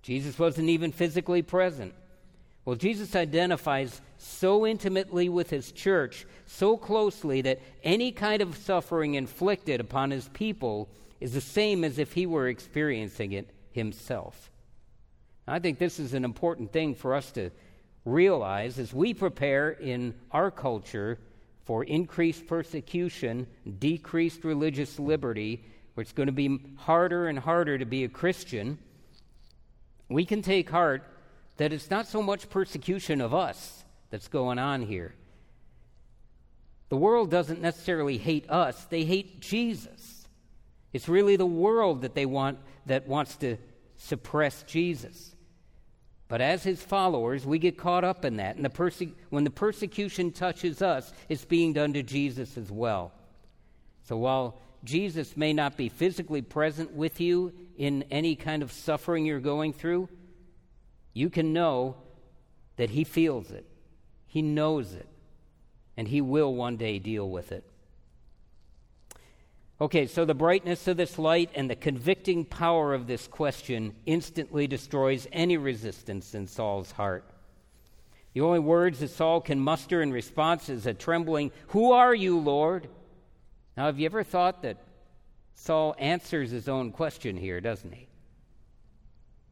Jesus 0.04 0.40
wasn't 0.40 0.70
even 0.70 0.92
physically 0.92 1.42
present. 1.42 1.94
Well, 2.64 2.76
Jesus 2.76 3.16
identifies 3.16 4.02
so 4.18 4.68
intimately 4.68 5.30
with 5.30 5.50
his 5.50 5.72
church, 5.72 6.26
so 6.46 6.78
closely, 6.78 7.42
that 7.42 7.60
any 7.84 8.12
kind 8.12 8.42
of 8.42 8.56
suffering 8.56 9.16
inflicted 9.16 9.80
upon 9.80 10.12
his 10.12 10.30
people 10.30 10.90
is 11.20 11.34
the 11.34 11.42
same 11.42 11.84
as 11.84 11.98
if 11.98 12.14
he 12.14 12.28
were 12.28 12.48
experiencing 12.48 13.32
it 13.32 13.50
himself. 13.72 14.52
I 15.48 15.58
think 15.58 15.80
this 15.80 16.00
is 16.00 16.14
an 16.14 16.24
important 16.24 16.72
thing 16.72 16.94
for 16.94 17.16
us 17.16 17.32
to 17.32 17.50
realize 18.06 18.78
as 18.78 18.94
we 18.94 19.14
prepare 19.14 19.72
in 19.72 20.14
our 20.32 20.52
culture 20.52 21.20
for 21.66 21.84
increased 21.84 22.48
persecution, 22.48 23.48
decreased 23.80 24.44
religious 24.44 25.00
liberty, 25.00 25.64
where 25.94 26.02
it's 26.02 26.14
going 26.14 26.28
to 26.28 26.34
be 26.34 26.60
harder 26.78 27.28
and 27.28 27.40
harder 27.40 27.78
to 27.78 27.86
be 27.86 28.04
a 28.04 28.10
Christian 28.10 28.78
we 30.12 30.26
can 30.26 30.42
take 30.42 30.70
heart 30.70 31.04
that 31.58 31.74
it's 31.74 31.90
not 31.90 32.08
so 32.08 32.22
much 32.22 32.50
persecution 32.50 33.22
of 33.22 33.34
us 33.34 33.84
that's 34.10 34.28
going 34.28 34.60
on 34.60 34.82
here. 34.82 35.16
The 36.90 36.98
world 36.98 37.32
doesn't 37.32 37.62
necessarily 37.62 38.18
hate 38.18 38.50
us, 38.50 38.84
they 38.86 39.06
hate 39.06 39.40
Jesus. 39.40 40.28
It's 40.94 41.08
really 41.08 41.38
the 41.38 41.46
world 41.46 42.02
that 42.02 42.16
they 42.16 42.26
want 42.26 42.60
that 42.86 43.08
wants 43.08 43.38
to 43.38 43.58
suppress 43.96 44.64
Jesus. 44.64 45.34
But 46.32 46.40
as 46.40 46.64
his 46.64 46.82
followers, 46.82 47.46
we 47.46 47.60
get 47.60 47.78
caught 47.78 48.06
up 48.06 48.24
in 48.24 48.38
that. 48.38 48.56
And 48.56 48.64
the 48.64 48.70
perse- 48.70 49.04
when 49.32 49.44
the 49.44 49.50
persecution 49.50 50.32
touches 50.32 50.82
us, 50.82 51.12
it's 51.28 51.44
being 51.44 51.74
done 51.74 51.92
to 51.92 52.04
Jesus 52.04 52.58
as 52.58 52.72
well. 52.72 53.12
So 54.04 54.16
while 54.16 54.58
Jesus 54.86 55.36
may 55.36 55.52
not 55.52 55.76
be 55.76 55.90
physically 55.90 56.42
present 56.42 56.94
with 56.94 57.20
you 57.20 57.52
in 57.78 58.06
any 58.10 58.38
kind 58.38 58.64
of 58.64 58.72
suffering 58.72 59.26
you're 59.26 59.42
going 59.42 59.74
through, 59.74 60.08
you 61.14 61.30
can 61.30 61.52
know 61.52 61.98
that 62.78 62.92
He 62.92 63.04
feels 63.04 63.52
it, 63.52 63.66
He 64.26 64.42
knows 64.42 64.94
it, 64.94 65.10
and 65.98 66.08
He 66.08 66.22
will 66.22 66.56
one 66.56 66.78
day 66.78 66.98
deal 66.98 67.30
with 67.30 67.52
it. 67.52 67.70
Okay, 69.82 70.06
so 70.06 70.26
the 70.26 70.36
brightness 70.36 70.88
of 70.88 70.96
this 70.96 71.18
light 71.18 71.50
and 71.56 71.68
the 71.68 71.76
convicting 71.76 72.46
power 72.46 72.94
of 72.94 73.08
this 73.08 73.26
question 73.26 73.96
instantly 74.06 74.68
destroys 74.68 75.28
any 75.32 75.58
resistance 75.58 76.36
in 76.36 76.46
Saul's 76.46 76.92
heart. 76.92 77.26
The 78.34 78.42
only 78.42 78.60
words 78.60 79.00
that 79.00 79.08
Saul 79.08 79.42
can 79.42 79.60
muster 79.60 80.04
in 80.04 80.14
response 80.14 80.70
is 80.70 80.86
a 80.86 80.94
trembling, 80.94 81.52
Who 81.70 81.94
are 81.94 82.14
you, 82.14 82.38
Lord? 82.38 82.90
Now, 83.76 83.88
have 83.88 83.98
you 83.98 84.06
ever 84.06 84.24
thought 84.24 84.62
that 84.62 84.78
Saul 85.56 85.96
answers 85.98 86.52
his 86.52 86.70
own 86.70 86.92
question 86.92 87.36
here, 87.36 87.60
doesn't 87.60 87.92
he? 87.92 88.08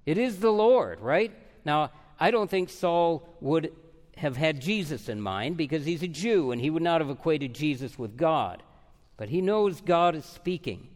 It 0.06 0.20
is 0.20 0.40
the 0.40 0.52
Lord, 0.52 1.00
right? 1.00 1.34
Now, 1.66 1.92
I 2.20 2.30
don't 2.30 2.52
think 2.52 2.70
Saul 2.70 3.28
would 3.42 3.74
have 4.16 4.38
had 4.38 4.62
Jesus 4.62 5.10
in 5.10 5.22
mind 5.22 5.58
because 5.58 5.86
he's 5.86 6.04
a 6.04 6.08
Jew 6.08 6.52
and 6.52 6.62
he 6.62 6.70
would 6.70 6.84
not 6.84 7.02
have 7.02 7.10
equated 7.10 7.56
Jesus 7.56 7.98
with 7.98 8.16
God. 8.16 8.62
But 9.20 9.28
he 9.28 9.42
knows 9.42 9.82
God 9.82 10.16
is 10.16 10.24
speaking. 10.24 10.88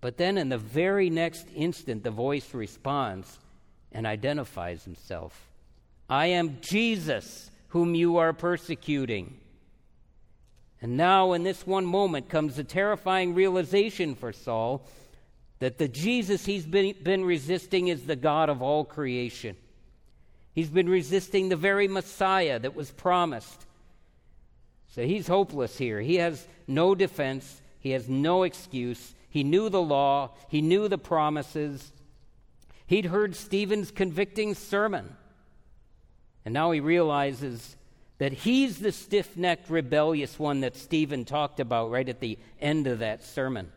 But 0.00 0.16
then, 0.16 0.36
in 0.36 0.48
the 0.48 0.58
very 0.58 1.08
next 1.08 1.46
instant, 1.54 2.02
the 2.02 2.10
voice 2.10 2.52
responds 2.52 3.38
and 3.92 4.08
identifies 4.08 4.82
himself 4.82 5.48
I 6.10 6.26
am 6.26 6.58
Jesus, 6.60 7.52
whom 7.68 7.94
you 7.94 8.16
are 8.16 8.32
persecuting. 8.32 9.38
And 10.80 10.96
now, 10.96 11.32
in 11.32 11.44
this 11.44 11.64
one 11.64 11.86
moment, 11.86 12.28
comes 12.28 12.56
the 12.56 12.64
terrifying 12.64 13.36
realization 13.36 14.16
for 14.16 14.32
Saul 14.32 14.84
that 15.60 15.78
the 15.78 15.86
Jesus 15.86 16.44
he's 16.44 16.66
been, 16.66 16.96
been 17.04 17.24
resisting 17.24 17.86
is 17.86 18.02
the 18.02 18.16
God 18.16 18.48
of 18.48 18.62
all 18.62 18.84
creation. 18.84 19.54
He's 20.56 20.70
been 20.70 20.88
resisting 20.88 21.48
the 21.48 21.56
very 21.56 21.86
Messiah 21.86 22.58
that 22.58 22.74
was 22.74 22.90
promised. 22.90 23.64
So 24.94 25.06
he's 25.06 25.26
hopeless 25.26 25.78
here. 25.78 26.00
He 26.00 26.16
has 26.16 26.46
no 26.66 26.94
defense, 26.94 27.62
he 27.80 27.90
has 27.90 28.08
no 28.08 28.42
excuse. 28.42 29.14
He 29.30 29.42
knew 29.42 29.70
the 29.70 29.80
law, 29.80 30.32
he 30.48 30.60
knew 30.60 30.88
the 30.88 30.98
promises. 30.98 31.90
He'd 32.86 33.06
heard 33.06 33.34
Stephen's 33.34 33.90
convicting 33.90 34.54
sermon. 34.54 35.16
And 36.44 36.52
now 36.52 36.72
he 36.72 36.80
realizes 36.80 37.76
that 38.18 38.32
he's 38.32 38.80
the 38.80 38.92
stiff 38.92 39.34
necked, 39.34 39.70
rebellious 39.70 40.38
one 40.38 40.60
that 40.60 40.76
Stephen 40.76 41.24
talked 41.24 41.58
about 41.58 41.90
right 41.90 42.08
at 42.08 42.20
the 42.20 42.38
end 42.60 42.86
of 42.86 42.98
that 42.98 43.24
sermon. 43.24 43.72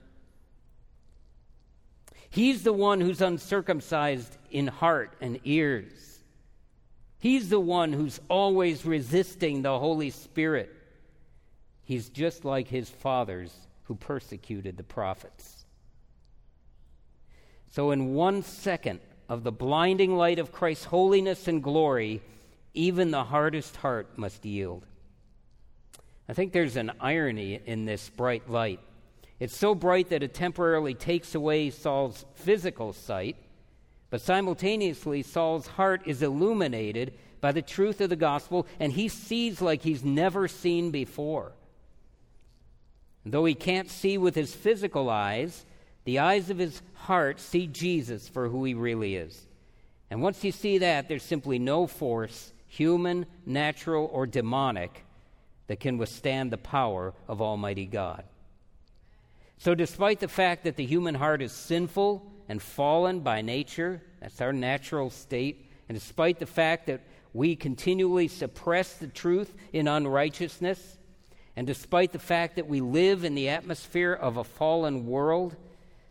He's 2.29 2.63
the 2.63 2.73
one 2.73 2.99
who's 2.99 3.21
uncircumcised 3.21 4.35
in 4.51 4.67
heart 4.67 5.15
and 5.21 5.39
ears. 5.45 6.19
He's 7.19 7.47
the 7.47 7.59
one 7.59 7.93
who's 7.93 8.19
always 8.27 8.85
resisting 8.85 9.61
the 9.61 9.79
Holy 9.79 10.09
Spirit. 10.09 10.75
He's 11.85 12.09
just 12.09 12.43
like 12.43 12.67
his 12.67 12.89
fathers 12.89 13.53
who 13.83 13.95
persecuted 13.95 14.75
the 14.75 14.83
prophets. 14.83 15.65
So, 17.69 17.91
in 17.91 18.13
one 18.13 18.41
second 18.41 18.99
of 19.29 19.43
the 19.43 19.51
blinding 19.51 20.17
light 20.17 20.39
of 20.39 20.51
Christ's 20.51 20.85
holiness 20.85 21.47
and 21.47 21.61
glory, 21.61 22.21
even 22.73 23.11
the 23.11 23.23
hardest 23.23 23.75
heart 23.77 24.17
must 24.17 24.45
yield. 24.45 24.85
I 26.27 26.33
think 26.33 26.53
there's 26.53 26.75
an 26.75 26.91
irony 26.99 27.59
in 27.65 27.85
this 27.85 28.09
bright 28.09 28.49
light. 28.49 28.79
It's 29.39 29.55
so 29.55 29.75
bright 29.75 30.09
that 30.09 30.23
it 30.23 30.33
temporarily 30.33 30.95
takes 30.95 31.35
away 31.35 31.69
Saul's 31.69 32.25
physical 32.35 32.93
sight, 32.93 33.35
But 34.09 34.21
simultaneously, 34.21 35.23
Saul's 35.23 35.67
heart 35.67 36.03
is 36.05 36.21
illuminated 36.21 37.13
by 37.41 37.51
the 37.51 37.61
truth 37.61 37.99
of 38.01 38.09
the 38.09 38.15
gospel, 38.15 38.65
and 38.79 38.93
he 38.93 39.07
sees 39.07 39.61
like 39.61 39.81
he's 39.81 40.03
never 40.03 40.47
seen 40.47 40.91
before. 40.91 41.51
Though 43.25 43.45
he 43.45 43.55
can't 43.55 43.89
see 43.89 44.17
with 44.17 44.35
his 44.35 44.53
physical 44.53 45.09
eyes, 45.09 45.65
the 46.03 46.19
eyes 46.19 46.49
of 46.49 46.59
his 46.59 46.81
heart 46.93 47.39
see 47.39 47.65
Jesus 47.65 48.27
for 48.27 48.49
who 48.49 48.63
he 48.63 48.73
really 48.73 49.15
is. 49.15 49.47
And 50.11 50.21
once 50.21 50.43
you 50.43 50.51
see 50.51 50.77
that, 50.77 51.07
there's 51.07 51.23
simply 51.23 51.57
no 51.57 51.87
force, 51.87 52.53
human, 52.67 53.25
natural, 53.45 54.09
or 54.13 54.27
demonic, 54.27 55.03
that 55.67 55.79
can 55.79 55.97
withstand 55.97 56.51
the 56.51 56.57
power 56.57 57.13
of 57.27 57.41
Almighty 57.41 57.87
God. 57.87 58.23
So, 59.57 59.73
despite 59.73 60.19
the 60.19 60.27
fact 60.27 60.63
that 60.65 60.75
the 60.75 60.85
human 60.85 61.15
heart 61.15 61.41
is 61.41 61.51
sinful 61.51 62.31
and 62.47 62.61
fallen 62.61 63.21
by 63.21 63.41
nature, 63.41 64.03
that's 64.19 64.41
our 64.41 64.53
natural 64.53 65.09
state, 65.09 65.71
and 65.89 65.97
despite 65.97 66.37
the 66.37 66.45
fact 66.45 66.85
that 66.87 67.01
we 67.33 67.55
continually 67.55 68.27
suppress 68.27 68.93
the 68.93 69.07
truth 69.07 69.55
in 69.73 69.87
unrighteousness, 69.87 70.97
and 71.55 71.65
despite 71.65 72.11
the 72.11 72.19
fact 72.19 72.57
that 72.57 72.67
we 72.67 72.81
live 72.81 73.23
in 73.23 73.35
the 73.35 73.49
atmosphere 73.49 74.13
of 74.13 74.37
a 74.37 74.43
fallen 74.43 75.05
world 75.05 75.55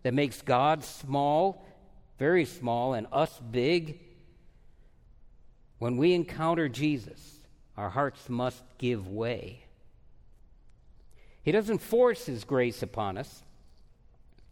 that 0.02 0.14
makes 0.14 0.40
God 0.42 0.84
small, 0.84 1.66
very 2.18 2.44
small, 2.44 2.94
and 2.94 3.06
us 3.12 3.40
big, 3.50 4.00
when 5.78 5.96
we 5.96 6.14
encounter 6.14 6.68
Jesus, 6.68 7.40
our 7.76 7.90
hearts 7.90 8.28
must 8.28 8.62
give 8.78 9.08
way. 9.08 9.64
He 11.42 11.52
doesn't 11.52 11.78
force 11.78 12.24
His 12.24 12.44
grace 12.44 12.82
upon 12.82 13.18
us. 13.18 13.42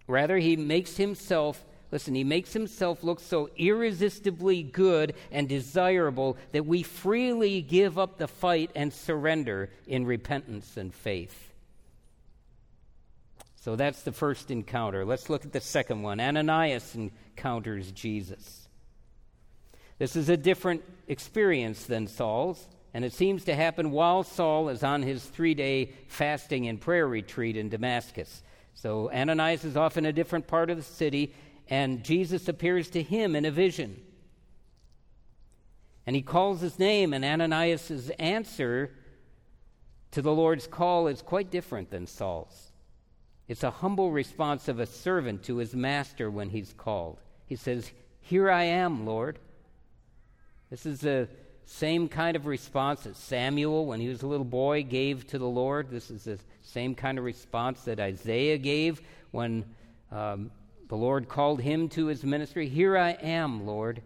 Rather, 0.06 0.36
He 0.36 0.56
makes 0.56 0.98
Himself, 0.98 1.64
listen, 1.92 2.14
He 2.14 2.24
makes 2.24 2.52
Himself 2.52 3.04
look 3.04 3.20
so 3.20 3.50
irresistibly 3.56 4.64
good 4.64 5.14
and 5.30 5.48
desirable 5.48 6.36
that 6.50 6.66
we 6.66 6.82
freely 6.82 7.62
give 7.62 7.98
up 7.98 8.18
the 8.18 8.26
fight 8.26 8.70
and 8.74 8.92
surrender 8.92 9.70
in 9.86 10.04
repentance 10.04 10.76
and 10.76 10.92
faith. 10.92 11.52
So 13.56 13.76
that's 13.76 14.02
the 14.02 14.10
first 14.10 14.50
encounter. 14.50 15.04
Let's 15.04 15.30
look 15.30 15.44
at 15.44 15.52
the 15.52 15.60
second 15.60 16.02
one. 16.02 16.18
Ananias 16.18 16.96
encounters 16.96 17.92
Jesus. 17.92 18.66
This 19.98 20.16
is 20.16 20.28
a 20.28 20.36
different 20.36 20.82
experience 21.06 21.84
than 21.84 22.08
Saul's. 22.08 22.66
And 22.94 23.04
it 23.04 23.12
seems 23.12 23.44
to 23.44 23.54
happen 23.54 23.90
while 23.90 24.22
Saul 24.22 24.68
is 24.68 24.82
on 24.82 25.02
his 25.02 25.24
three 25.24 25.54
day 25.54 25.92
fasting 26.08 26.66
and 26.68 26.80
prayer 26.80 27.06
retreat 27.06 27.56
in 27.56 27.68
Damascus. 27.68 28.42
So 28.74 29.10
Ananias 29.12 29.64
is 29.64 29.76
off 29.76 29.96
in 29.96 30.06
a 30.06 30.12
different 30.12 30.46
part 30.46 30.70
of 30.70 30.76
the 30.76 30.82
city, 30.82 31.32
and 31.68 32.04
Jesus 32.04 32.48
appears 32.48 32.90
to 32.90 33.02
him 33.02 33.34
in 33.36 33.44
a 33.44 33.50
vision. 33.50 34.00
And 36.06 36.16
he 36.16 36.22
calls 36.22 36.60
his 36.60 36.78
name, 36.78 37.12
and 37.12 37.24
Ananias' 37.24 38.10
answer 38.18 38.90
to 40.10 40.22
the 40.22 40.32
Lord's 40.32 40.66
call 40.66 41.06
is 41.06 41.22
quite 41.22 41.50
different 41.50 41.90
than 41.90 42.06
Saul's. 42.06 42.72
It's 43.48 43.62
a 43.62 43.70
humble 43.70 44.10
response 44.10 44.68
of 44.68 44.80
a 44.80 44.86
servant 44.86 45.42
to 45.44 45.56
his 45.56 45.74
master 45.74 46.30
when 46.30 46.50
he's 46.50 46.72
called. 46.76 47.18
He 47.46 47.56
says, 47.56 47.92
Here 48.20 48.50
I 48.50 48.64
am, 48.64 49.06
Lord. 49.06 49.38
This 50.70 50.86
is 50.86 51.00
the 51.00 51.28
same 51.66 52.08
kind 52.08 52.36
of 52.36 52.46
response 52.46 53.02
that 53.02 53.16
Samuel, 53.16 53.86
when 53.86 54.00
he 54.00 54.08
was 54.08 54.22
a 54.22 54.26
little 54.26 54.44
boy, 54.44 54.82
gave 54.82 55.26
to 55.28 55.38
the 55.38 55.48
Lord. 55.48 55.90
This 55.90 56.10
is 56.10 56.24
the 56.24 56.38
same 56.62 56.94
kind 56.94 57.18
of 57.18 57.24
response 57.24 57.82
that 57.82 58.00
Isaiah 58.00 58.58
gave 58.58 59.02
when 59.30 59.64
um, 60.10 60.50
the 60.92 60.98
Lord 60.98 61.26
called 61.26 61.62
him 61.62 61.88
to 61.88 62.08
his 62.08 62.22
ministry. 62.22 62.68
Here 62.68 62.98
I 62.98 63.12
am, 63.12 63.66
Lord. 63.66 64.02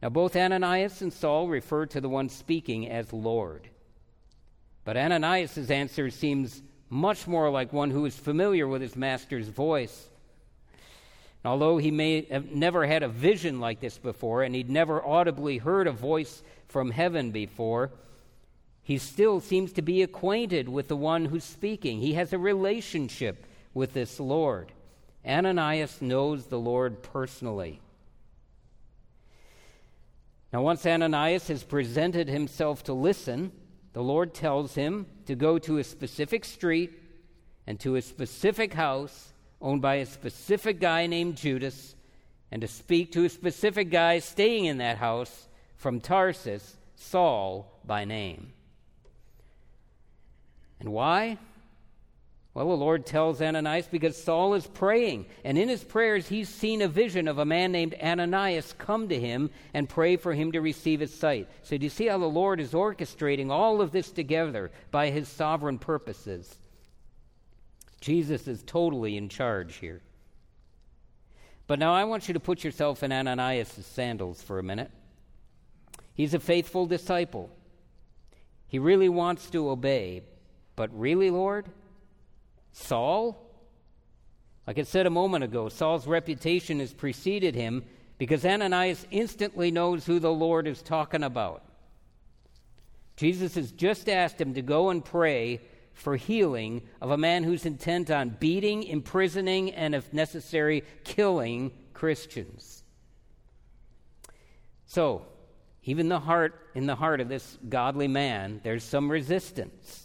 Now, 0.00 0.08
both 0.08 0.36
Ananias 0.36 1.02
and 1.02 1.12
Saul 1.12 1.48
refer 1.48 1.86
to 1.86 2.00
the 2.00 2.08
one 2.08 2.28
speaking 2.28 2.88
as 2.88 3.12
Lord. 3.12 3.68
But 4.84 4.96
Ananias' 4.96 5.72
answer 5.72 6.08
seems 6.10 6.62
much 6.88 7.26
more 7.26 7.50
like 7.50 7.72
one 7.72 7.90
who 7.90 8.04
is 8.04 8.16
familiar 8.16 8.68
with 8.68 8.80
his 8.80 8.94
master's 8.94 9.48
voice. 9.48 10.08
Although 11.44 11.78
he 11.78 11.90
may 11.90 12.26
have 12.30 12.52
never 12.52 12.86
had 12.86 13.02
a 13.02 13.08
vision 13.08 13.58
like 13.58 13.80
this 13.80 13.98
before, 13.98 14.44
and 14.44 14.54
he'd 14.54 14.70
never 14.70 15.04
audibly 15.04 15.58
heard 15.58 15.88
a 15.88 15.92
voice 15.92 16.44
from 16.68 16.92
heaven 16.92 17.32
before, 17.32 17.90
he 18.84 18.98
still 18.98 19.40
seems 19.40 19.72
to 19.72 19.82
be 19.82 20.00
acquainted 20.00 20.68
with 20.68 20.86
the 20.86 20.96
one 20.96 21.24
who's 21.24 21.42
speaking. 21.42 21.98
He 21.98 22.14
has 22.14 22.32
a 22.32 22.38
relationship 22.38 23.46
with 23.74 23.94
this 23.94 24.20
Lord. 24.20 24.70
Ananias 25.26 26.02
knows 26.02 26.46
the 26.46 26.58
Lord 26.58 27.02
personally. 27.02 27.80
Now, 30.52 30.62
once 30.62 30.86
Ananias 30.86 31.48
has 31.48 31.64
presented 31.64 32.28
himself 32.28 32.84
to 32.84 32.92
listen, 32.92 33.50
the 33.92 34.02
Lord 34.02 34.34
tells 34.34 34.74
him 34.74 35.06
to 35.26 35.34
go 35.34 35.58
to 35.58 35.78
a 35.78 35.84
specific 35.84 36.44
street 36.44 36.92
and 37.66 37.80
to 37.80 37.96
a 37.96 38.02
specific 38.02 38.74
house 38.74 39.32
owned 39.64 39.80
by 39.80 39.96
a 39.96 40.06
specific 40.06 40.78
guy 40.78 41.06
named 41.06 41.36
Judas, 41.36 41.94
and 42.52 42.60
to 42.60 42.68
speak 42.68 43.12
to 43.12 43.24
a 43.24 43.28
specific 43.30 43.90
guy 43.90 44.18
staying 44.18 44.66
in 44.66 44.78
that 44.78 44.98
house 44.98 45.48
from 45.76 46.00
Tarsus, 46.00 46.76
Saul 46.96 47.80
by 47.84 48.04
name. 48.04 48.52
And 50.78 50.90
why? 50.90 51.38
Well, 52.54 52.68
the 52.68 52.74
Lord 52.74 53.04
tells 53.04 53.42
Ananias 53.42 53.88
because 53.90 54.16
Saul 54.16 54.54
is 54.54 54.68
praying, 54.68 55.26
and 55.44 55.58
in 55.58 55.68
his 55.68 55.82
prayers, 55.82 56.28
he's 56.28 56.48
seen 56.48 56.82
a 56.82 56.88
vision 56.88 57.26
of 57.26 57.38
a 57.38 57.44
man 57.44 57.72
named 57.72 57.96
Ananias 58.00 58.72
come 58.78 59.08
to 59.08 59.18
him 59.18 59.50
and 59.74 59.88
pray 59.88 60.16
for 60.16 60.32
him 60.32 60.52
to 60.52 60.60
receive 60.60 61.00
his 61.00 61.12
sight. 61.12 61.48
So, 61.64 61.76
do 61.76 61.82
you 61.82 61.90
see 61.90 62.06
how 62.06 62.18
the 62.18 62.26
Lord 62.26 62.60
is 62.60 62.70
orchestrating 62.70 63.50
all 63.50 63.80
of 63.80 63.90
this 63.90 64.12
together 64.12 64.70
by 64.92 65.10
his 65.10 65.28
sovereign 65.28 65.78
purposes? 65.78 66.54
Jesus 68.00 68.46
is 68.46 68.62
totally 68.62 69.16
in 69.16 69.28
charge 69.28 69.76
here. 69.76 70.00
But 71.66 71.80
now 71.80 71.92
I 71.92 72.04
want 72.04 72.28
you 72.28 72.34
to 72.34 72.40
put 72.40 72.62
yourself 72.62 73.02
in 73.02 73.10
Ananias' 73.10 73.84
sandals 73.84 74.42
for 74.42 74.60
a 74.60 74.62
minute. 74.62 74.92
He's 76.12 76.34
a 76.34 76.38
faithful 76.38 76.86
disciple. 76.86 77.50
He 78.68 78.78
really 78.78 79.08
wants 79.08 79.50
to 79.50 79.70
obey. 79.70 80.22
But 80.76 80.96
really, 80.96 81.30
Lord? 81.30 81.66
Saul? 82.74 83.40
Like 84.66 84.78
I 84.78 84.82
said 84.82 85.06
a 85.06 85.10
moment 85.10 85.44
ago, 85.44 85.68
Saul's 85.68 86.06
reputation 86.06 86.80
has 86.80 86.92
preceded 86.92 87.54
him 87.54 87.84
because 88.18 88.44
Ananias 88.44 89.06
instantly 89.10 89.70
knows 89.70 90.04
who 90.04 90.18
the 90.18 90.32
Lord 90.32 90.66
is 90.66 90.82
talking 90.82 91.22
about. 91.22 91.62
Jesus 93.16 93.54
has 93.54 93.70
just 93.70 94.08
asked 94.08 94.40
him 94.40 94.54
to 94.54 94.62
go 94.62 94.90
and 94.90 95.04
pray 95.04 95.60
for 95.92 96.16
healing 96.16 96.82
of 97.00 97.10
a 97.10 97.16
man 97.16 97.44
who's 97.44 97.64
intent 97.64 98.10
on 98.10 98.30
beating, 98.40 98.82
imprisoning, 98.82 99.70
and, 99.72 99.94
if 99.94 100.12
necessary, 100.12 100.82
killing 101.04 101.70
Christians. 101.92 102.82
So, 104.86 105.26
even 105.84 106.08
the 106.08 106.18
heart 106.18 106.70
in 106.74 106.86
the 106.86 106.96
heart 106.96 107.20
of 107.20 107.28
this 107.28 107.56
godly 107.68 108.08
man, 108.08 108.60
there's 108.64 108.82
some 108.82 109.08
resistance. 109.08 110.03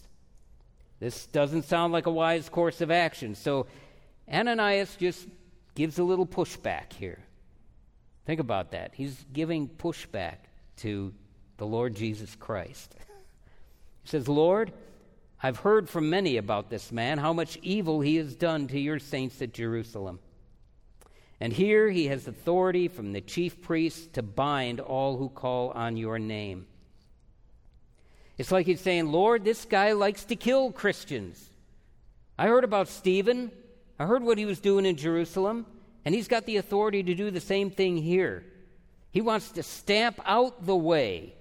This 1.00 1.28
doesn't 1.28 1.64
sound 1.64 1.94
like 1.94 2.06
a 2.06 2.12
wise 2.12 2.50
course 2.50 2.82
of 2.82 2.92
action. 2.92 3.36
So 3.36 3.68
Ananias 4.32 4.96
just 4.98 5.28
gives 5.76 5.98
a 5.98 6.04
little 6.04 6.28
pushback 6.28 6.94
here. 6.94 7.20
Think 8.26 8.40
about 8.40 8.72
that. 8.72 8.92
He's 8.94 9.26
giving 9.32 9.68
pushback 9.68 10.38
to 10.78 11.14
the 11.58 11.66
Lord 11.66 11.96
Jesus 11.96 12.36
Christ. 12.36 12.96
He 14.04 14.10
says, 14.10 14.28
Lord, 14.28 14.72
I've 15.42 15.60
heard 15.60 15.90
from 15.90 16.10
many 16.10 16.38
about 16.38 16.70
this 16.70 16.92
man, 16.92 17.18
how 17.18 17.34
much 17.34 17.58
evil 17.62 18.02
he 18.02 18.18
has 18.18 18.36
done 18.36 18.68
to 18.68 18.80
your 18.80 19.00
saints 19.00 19.42
at 19.42 19.54
Jerusalem. 19.54 20.20
And 21.40 21.54
here 21.54 21.90
he 21.90 22.08
has 22.08 22.28
authority 22.28 22.90
from 22.90 23.14
the 23.14 23.22
chief 23.22 23.62
priests 23.62 24.08
to 24.14 24.22
bind 24.22 24.82
all 24.82 25.18
who 25.18 25.30
call 25.30 25.72
on 25.72 25.96
your 25.96 26.20
name. 26.20 26.68
It's 28.40 28.54
like 28.54 28.66
he's 28.66 28.80
saying, 28.80 29.12
Lord, 29.12 29.44
this 29.44 29.66
guy 29.66 29.92
likes 29.92 30.24
to 30.24 30.36
kill 30.38 30.72
Christians. 30.72 31.50
I 32.38 32.48
heard 32.48 32.64
about 32.64 32.88
Stephen. 32.88 33.52
I 34.00 34.06
heard 34.06 34.24
what 34.24 34.38
he 34.38 34.46
was 34.46 34.62
doing 34.62 34.86
in 34.86 34.96
Jerusalem, 34.96 35.66
and 36.06 36.16
he's 36.16 36.30
got 36.30 36.46
the 36.46 36.56
authority 36.56 37.04
to 37.04 37.14
do 37.14 37.32
the 37.32 37.42
same 37.42 37.70
thing 37.70 37.98
here. 37.98 38.46
He 39.12 39.20
wants 39.20 39.52
to 39.52 39.62
stamp 39.62 40.22
out 40.24 40.66
the 40.66 40.76
way. 40.76 41.36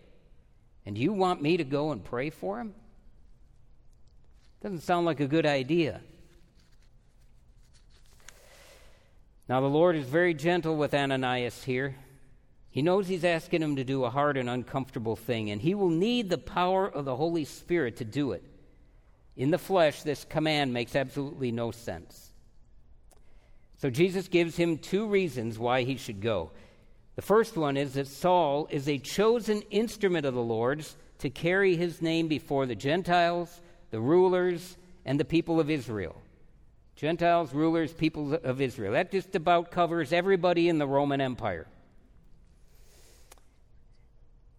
And 0.84 0.98
you 0.98 1.12
want 1.12 1.40
me 1.40 1.58
to 1.58 1.64
go 1.64 1.92
and 1.92 2.02
pray 2.02 2.30
for 2.30 2.58
him? 2.58 2.74
Doesn't 4.60 4.80
sound 4.80 5.06
like 5.06 5.20
a 5.20 5.28
good 5.28 5.46
idea. 5.46 6.00
Now, 9.48 9.60
the 9.60 9.68
Lord 9.68 9.94
is 9.94 10.04
very 10.04 10.34
gentle 10.34 10.76
with 10.76 10.94
Ananias 10.94 11.62
here. 11.62 11.94
He 12.78 12.82
knows 12.82 13.08
he's 13.08 13.24
asking 13.24 13.60
him 13.60 13.74
to 13.74 13.82
do 13.82 14.04
a 14.04 14.10
hard 14.10 14.36
and 14.36 14.48
uncomfortable 14.48 15.16
thing, 15.16 15.50
and 15.50 15.60
he 15.60 15.74
will 15.74 15.90
need 15.90 16.30
the 16.30 16.38
power 16.38 16.86
of 16.86 17.04
the 17.04 17.16
Holy 17.16 17.44
Spirit 17.44 17.96
to 17.96 18.04
do 18.04 18.30
it. 18.30 18.44
In 19.36 19.50
the 19.50 19.58
flesh, 19.58 20.04
this 20.04 20.24
command 20.24 20.72
makes 20.72 20.94
absolutely 20.94 21.50
no 21.50 21.72
sense. 21.72 22.30
So 23.78 23.90
Jesus 23.90 24.28
gives 24.28 24.56
him 24.56 24.78
two 24.78 25.08
reasons 25.08 25.58
why 25.58 25.82
he 25.82 25.96
should 25.96 26.20
go. 26.20 26.52
The 27.16 27.22
first 27.22 27.56
one 27.56 27.76
is 27.76 27.94
that 27.94 28.06
Saul 28.06 28.68
is 28.70 28.88
a 28.88 28.98
chosen 28.98 29.62
instrument 29.72 30.24
of 30.24 30.34
the 30.34 30.40
Lord's 30.40 30.94
to 31.18 31.30
carry 31.30 31.74
his 31.74 32.00
name 32.00 32.28
before 32.28 32.64
the 32.64 32.76
Gentiles, 32.76 33.60
the 33.90 33.98
rulers, 33.98 34.76
and 35.04 35.18
the 35.18 35.24
people 35.24 35.58
of 35.58 35.68
Israel. 35.68 36.14
Gentiles, 36.94 37.52
rulers, 37.52 37.92
people 37.92 38.34
of 38.34 38.60
Israel. 38.60 38.92
That 38.92 39.10
just 39.10 39.34
about 39.34 39.72
covers 39.72 40.12
everybody 40.12 40.68
in 40.68 40.78
the 40.78 40.86
Roman 40.86 41.20
Empire. 41.20 41.66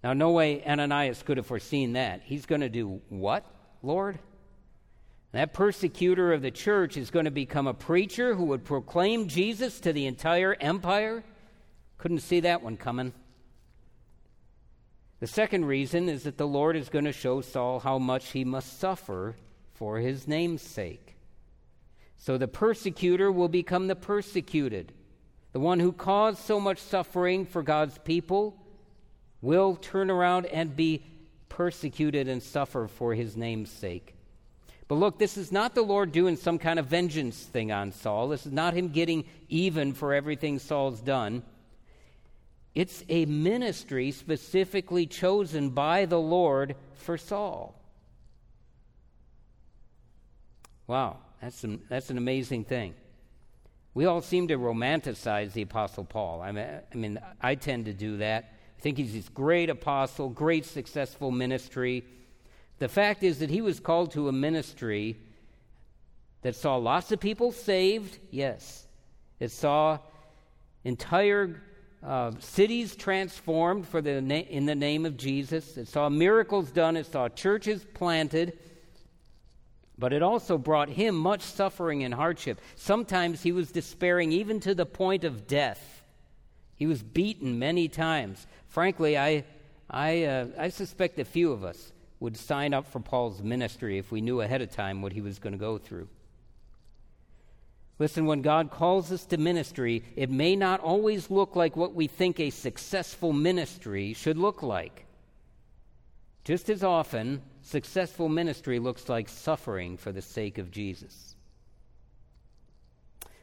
Now, 0.03 0.13
no 0.13 0.31
way 0.31 0.63
Ananias 0.65 1.23
could 1.23 1.38
have 1.38 1.45
foreseen 1.45 1.93
that. 1.93 2.21
He's 2.23 2.45
going 2.45 2.62
to 2.62 2.69
do 2.69 3.01
what, 3.09 3.45
Lord? 3.83 4.19
That 5.31 5.53
persecutor 5.53 6.33
of 6.33 6.41
the 6.41 6.51
church 6.51 6.97
is 6.97 7.12
going 7.12 7.25
to 7.25 7.31
become 7.31 7.67
a 7.67 7.73
preacher 7.73 8.33
who 8.33 8.45
would 8.45 8.63
proclaim 8.63 9.27
Jesus 9.27 9.79
to 9.81 9.93
the 9.93 10.05
entire 10.05 10.55
empire? 10.59 11.23
Couldn't 11.97 12.19
see 12.19 12.39
that 12.41 12.63
one 12.63 12.77
coming. 12.77 13.13
The 15.19 15.27
second 15.27 15.65
reason 15.65 16.07
is 16.07 16.23
that 16.23 16.38
the 16.38 16.47
Lord 16.47 16.77
is 16.77 16.88
going 16.88 17.05
to 17.05 17.12
show 17.12 17.41
Saul 17.41 17.79
how 17.79 17.99
much 17.99 18.31
he 18.31 18.45
must 18.45 18.79
suffer 18.79 19.35
for 19.73 19.97
his 19.97 20.27
name's 20.27 20.62
sake. 20.62 21.17
So 22.17 22.38
the 22.38 22.47
persecutor 22.47 23.31
will 23.31 23.49
become 23.49 23.88
the 23.88 23.95
persecuted. 23.95 24.93
The 25.51 25.59
one 25.59 25.79
who 25.79 25.91
caused 25.91 26.39
so 26.39 26.59
much 26.59 26.79
suffering 26.79 27.45
for 27.45 27.62
God's 27.62 27.97
people 27.97 28.57
will 29.41 29.75
turn 29.75 30.10
around 30.10 30.45
and 30.47 30.75
be 30.75 31.04
persecuted 31.47 32.28
and 32.28 32.41
suffer 32.41 32.88
for 32.88 33.13
his 33.13 33.36
name's 33.36 33.69
sake. 33.69 34.15
But 34.88 34.95
look, 34.95 35.19
this 35.19 35.38
is 35.38 35.52
not 35.52 35.75
the 35.75 35.84
Lord 35.84 36.12
doing 36.12 36.36
some 36.36 36.58
kind 36.58 36.80
of 36.80 36.88
vengeance 36.88 37.38
thing 37.38 37.71
on 37.71 37.91
Saul. 37.91 38.28
This 38.30 38.45
is 38.45 38.52
not 38.52 38.73
him 38.73 38.89
getting 38.89 39.25
even 39.47 39.93
for 39.93 40.13
everything 40.13 40.58
Saul's 40.58 40.99
done. 40.99 41.43
It's 42.73 43.04
a 43.08 43.25
ministry 43.25 44.12
specifically 44.12 45.06
chosen 45.06 45.69
by 45.69 46.06
the 46.06 46.19
Lord 46.19 46.75
for 46.93 47.17
Saul. 47.17 47.75
Wow, 50.88 51.17
that's 51.39 51.63
an, 51.63 51.82
that's 51.88 52.10
an 52.10 52.17
amazing 52.17 52.63
thing. 52.63 52.95
We 53.93 54.06
all 54.06 54.21
seem 54.21 54.47
to 54.47 54.58
romanticize 54.58 55.54
the 55.54 55.62
Apostle 55.62 56.04
Paul. 56.04 56.41
I 56.41 56.52
mean, 56.52 56.65
I, 56.65 56.95
mean, 56.95 57.19
I 57.41 57.56
tend 57.56 57.86
to 57.86 57.93
do 57.93 58.17
that. 58.17 58.54
I 58.79 58.81
think 58.81 58.97
he's 58.97 59.11
this 59.11 59.27
great 59.27 59.69
apostle, 59.69 60.29
great 60.29 60.63
successful 60.63 61.31
ministry. 61.31 62.05
The 62.77 62.87
fact 62.87 63.23
is 63.23 63.39
that 63.39 63.49
he 63.49 63.59
was 63.59 63.81
called 63.81 64.11
to 64.11 64.29
a 64.29 64.31
ministry 64.31 65.17
that 66.43 66.55
saw 66.55 66.77
lots 66.77 67.11
of 67.11 67.19
people 67.19 67.51
saved, 67.51 68.17
yes. 68.31 68.87
It 69.37 69.51
saw 69.51 69.99
entire 70.85 71.61
uh, 72.01 72.31
cities 72.39 72.95
transformed 72.95 73.85
for 73.85 74.01
the 74.01 74.21
na- 74.21 74.35
in 74.35 74.65
the 74.65 74.75
name 74.75 75.05
of 75.05 75.17
Jesus. 75.17 75.75
It 75.75 75.89
saw 75.89 76.07
miracles 76.07 76.71
done. 76.71 76.95
It 76.95 77.05
saw 77.05 77.27
churches 77.27 77.85
planted. 77.93 78.57
But 79.97 80.13
it 80.13 80.23
also 80.23 80.57
brought 80.57 80.87
him 80.87 81.15
much 81.15 81.41
suffering 81.41 82.05
and 82.05 82.13
hardship. 82.13 82.61
Sometimes 82.77 83.43
he 83.43 83.51
was 83.51 83.73
despairing 83.73 84.31
even 84.31 84.61
to 84.61 84.73
the 84.73 84.85
point 84.85 85.25
of 85.25 85.47
death. 85.47 85.98
He 86.79 86.87
was 86.87 87.03
beaten 87.03 87.59
many 87.59 87.89
times. 87.89 88.47
Frankly, 88.69 89.17
I, 89.17 89.43
I, 89.89 90.23
uh, 90.23 90.47
I 90.57 90.69
suspect 90.69 91.19
a 91.19 91.25
few 91.25 91.51
of 91.51 91.65
us 91.65 91.91
would 92.21 92.37
sign 92.37 92.73
up 92.73 92.87
for 92.87 93.01
Paul's 93.01 93.43
ministry 93.43 93.97
if 93.97 94.11
we 94.11 94.21
knew 94.21 94.39
ahead 94.39 94.61
of 94.61 94.71
time 94.71 95.01
what 95.01 95.11
he 95.11 95.21
was 95.21 95.39
going 95.39 95.53
to 95.53 95.59
go 95.59 95.77
through. 95.77 96.07
Listen, 97.99 98.25
when 98.25 98.41
God 98.41 98.71
calls 98.71 99.11
us 99.11 99.25
to 99.25 99.37
ministry, 99.37 100.03
it 100.15 100.31
may 100.31 100.55
not 100.55 100.79
always 100.79 101.29
look 101.29 101.57
like 101.57 101.75
what 101.75 101.93
we 101.93 102.07
think 102.07 102.39
a 102.39 102.49
successful 102.49 103.33
ministry 103.33 104.13
should 104.13 104.37
look 104.37 104.63
like. 104.63 105.05
Just 106.45 106.69
as 106.69 106.81
often, 106.81 107.41
successful 107.61 108.29
ministry 108.29 108.79
looks 108.79 109.09
like 109.09 109.27
suffering 109.27 109.97
for 109.97 110.13
the 110.13 110.21
sake 110.21 110.57
of 110.57 110.71
Jesus. 110.71 111.35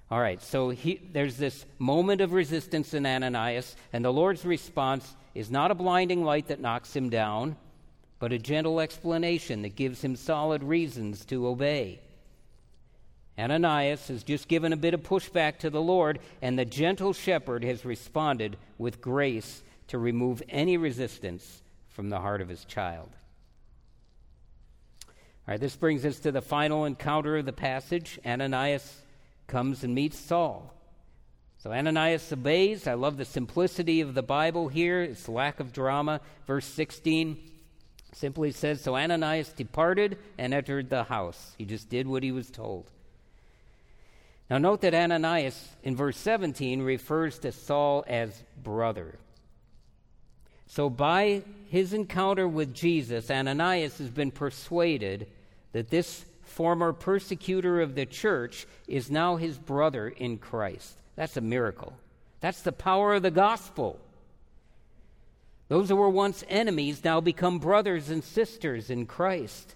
All 0.08 0.20
right, 0.20 0.40
so 0.40 0.70
he, 0.70 1.00
there's 1.12 1.36
this 1.36 1.66
moment 1.78 2.20
of 2.20 2.32
resistance 2.32 2.94
in 2.94 3.04
Ananias, 3.04 3.74
and 3.92 4.04
the 4.04 4.12
Lord's 4.12 4.44
response 4.44 5.16
is 5.34 5.50
not 5.50 5.72
a 5.72 5.74
blinding 5.74 6.24
light 6.24 6.46
that 6.46 6.60
knocks 6.60 6.94
him 6.94 7.10
down, 7.10 7.56
but 8.20 8.32
a 8.32 8.38
gentle 8.38 8.78
explanation 8.78 9.62
that 9.62 9.74
gives 9.74 10.02
him 10.02 10.14
solid 10.14 10.62
reasons 10.62 11.24
to 11.24 11.48
obey. 11.48 12.00
Ananias 13.36 14.06
has 14.08 14.22
just 14.22 14.48
given 14.48 14.72
a 14.72 14.76
bit 14.76 14.94
of 14.94 15.02
pushback 15.02 15.58
to 15.58 15.70
the 15.70 15.82
Lord, 15.82 16.20
and 16.40 16.56
the 16.56 16.64
gentle 16.64 17.12
shepherd 17.12 17.64
has 17.64 17.84
responded 17.84 18.56
with 18.78 19.00
grace 19.00 19.62
to 19.88 19.98
remove 19.98 20.42
any 20.48 20.76
resistance 20.76 21.62
from 21.88 22.10
the 22.10 22.20
heart 22.20 22.40
of 22.40 22.48
his 22.48 22.64
child. 22.64 23.10
All 25.06 25.52
right, 25.52 25.60
this 25.60 25.76
brings 25.76 26.04
us 26.04 26.20
to 26.20 26.32
the 26.32 26.40
final 26.40 26.84
encounter 26.84 27.36
of 27.36 27.44
the 27.44 27.52
passage. 27.52 28.18
Ananias 28.24 29.02
comes 29.46 29.84
and 29.84 29.94
meets 29.94 30.18
Saul. 30.18 30.72
So 31.58 31.72
Ananias 31.72 32.32
obeys. 32.32 32.86
I 32.86 32.94
love 32.94 33.16
the 33.16 33.24
simplicity 33.24 34.00
of 34.00 34.14
the 34.14 34.22
Bible 34.22 34.68
here, 34.68 35.02
its 35.02 35.28
lack 35.28 35.58
of 35.58 35.72
drama. 35.72 36.20
Verse 36.46 36.66
16 36.66 37.38
simply 38.12 38.52
says 38.52 38.80
So 38.80 38.96
Ananias 38.96 39.48
departed 39.50 40.18
and 40.38 40.54
entered 40.54 40.90
the 40.90 41.04
house. 41.04 41.54
He 41.58 41.64
just 41.64 41.88
did 41.88 42.06
what 42.06 42.22
he 42.22 42.32
was 42.32 42.50
told. 42.50 42.90
Now, 44.48 44.58
note 44.58 44.80
that 44.82 44.94
Ananias 44.94 45.70
in 45.82 45.96
verse 45.96 46.16
17 46.16 46.82
refers 46.82 47.38
to 47.40 47.50
Saul 47.50 48.04
as 48.06 48.44
brother. 48.62 49.18
So, 50.68 50.88
by 50.88 51.42
his 51.68 51.92
encounter 51.92 52.46
with 52.46 52.74
Jesus, 52.74 53.30
Ananias 53.30 53.98
has 53.98 54.10
been 54.10 54.30
persuaded 54.30 55.26
that 55.72 55.90
this 55.90 56.24
former 56.46 56.92
persecutor 56.92 57.80
of 57.80 57.94
the 57.94 58.06
church 58.06 58.66
is 58.88 59.10
now 59.10 59.36
his 59.36 59.58
brother 59.58 60.08
in 60.08 60.38
Christ. 60.38 60.96
That's 61.16 61.36
a 61.36 61.40
miracle. 61.40 61.92
That's 62.40 62.62
the 62.62 62.72
power 62.72 63.14
of 63.14 63.22
the 63.22 63.30
gospel. 63.30 63.98
Those 65.68 65.88
who 65.88 65.96
were 65.96 66.10
once 66.10 66.44
enemies 66.48 67.02
now 67.04 67.20
become 67.20 67.58
brothers 67.58 68.08
and 68.08 68.22
sisters 68.22 68.90
in 68.90 69.06
Christ. 69.06 69.74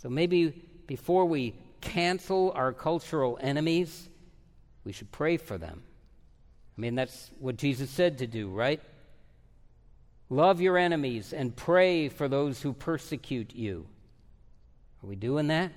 So 0.00 0.08
maybe 0.08 0.64
before 0.86 1.26
we 1.26 1.54
cancel 1.80 2.52
our 2.52 2.72
cultural 2.72 3.38
enemies, 3.40 4.08
we 4.84 4.92
should 4.92 5.12
pray 5.12 5.36
for 5.36 5.58
them. 5.58 5.82
I 6.76 6.80
mean, 6.80 6.94
that's 6.94 7.30
what 7.38 7.56
Jesus 7.56 7.90
said 7.90 8.18
to 8.18 8.26
do, 8.26 8.48
right? 8.48 8.80
Love 10.30 10.60
your 10.60 10.78
enemies 10.78 11.32
and 11.32 11.54
pray 11.54 12.08
for 12.08 12.26
those 12.26 12.62
who 12.62 12.72
persecute 12.72 13.54
you. 13.54 13.86
Are 15.04 15.06
we 15.06 15.16
doing 15.16 15.48
that? 15.48 15.70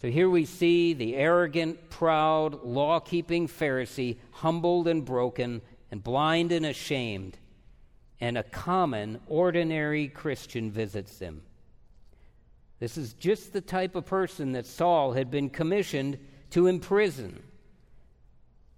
So 0.00 0.08
here 0.08 0.30
we 0.30 0.44
see 0.44 0.94
the 0.94 1.16
arrogant, 1.16 1.90
proud, 1.90 2.62
law 2.62 3.00
keeping 3.00 3.48
Pharisee 3.48 4.18
humbled 4.30 4.86
and 4.86 5.04
broken 5.04 5.60
and 5.90 6.04
blind 6.04 6.52
and 6.52 6.64
ashamed, 6.64 7.36
and 8.20 8.38
a 8.38 8.44
common, 8.44 9.18
ordinary 9.26 10.06
Christian 10.06 10.70
visits 10.70 11.18
him. 11.18 11.42
This 12.78 12.96
is 12.96 13.14
just 13.14 13.52
the 13.52 13.60
type 13.60 13.96
of 13.96 14.06
person 14.06 14.52
that 14.52 14.66
Saul 14.66 15.14
had 15.14 15.32
been 15.32 15.50
commissioned 15.50 16.16
to 16.50 16.68
imprison. 16.68 17.42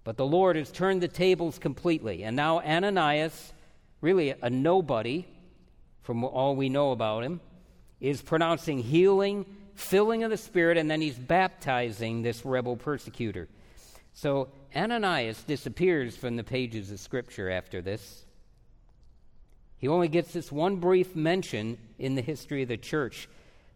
But 0.03 0.17
the 0.17 0.25
Lord 0.25 0.55
has 0.55 0.71
turned 0.71 1.03
the 1.03 1.07
tables 1.07 1.59
completely. 1.59 2.23
And 2.23 2.35
now 2.35 2.61
Ananias, 2.61 3.53
really 4.01 4.33
a 4.41 4.49
nobody 4.49 5.27
from 6.01 6.23
all 6.23 6.55
we 6.55 6.69
know 6.69 6.91
about 6.91 7.23
him, 7.23 7.41
is 7.99 8.21
pronouncing 8.21 8.79
healing, 8.79 9.45
filling 9.75 10.23
of 10.23 10.31
the 10.31 10.37
Spirit, 10.37 10.77
and 10.77 10.89
then 10.89 11.01
he's 11.01 11.17
baptizing 11.17 12.21
this 12.21 12.45
rebel 12.45 12.75
persecutor. 12.75 13.47
So 14.13 14.49
Ananias 14.75 15.43
disappears 15.43 16.15
from 16.15 16.35
the 16.35 16.43
pages 16.43 16.91
of 16.91 16.99
Scripture 16.99 17.49
after 17.49 17.81
this. 17.81 18.25
He 19.77 19.87
only 19.87 20.07
gets 20.07 20.31
this 20.31 20.51
one 20.51 20.77
brief 20.77 21.15
mention 21.15 21.77
in 21.99 22.15
the 22.15 22.21
history 22.21 22.63
of 22.63 22.69
the 22.69 22.77
church. 22.77 23.27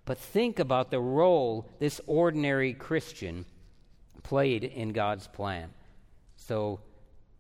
But 0.06 0.18
think 0.18 0.60
about 0.60 0.92
the 0.92 1.00
role 1.00 1.70
this 1.80 2.02
ordinary 2.08 2.74
Christian 2.74 3.46
played 4.24 4.64
in 4.64 4.94
God's 4.94 5.28
plan. 5.28 5.70
So, 6.38 6.80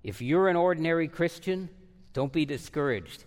if 0.03 0.21
you're 0.21 0.49
an 0.49 0.55
ordinary 0.55 1.07
Christian, 1.07 1.69
don't 2.13 2.31
be 2.31 2.45
discouraged. 2.45 3.23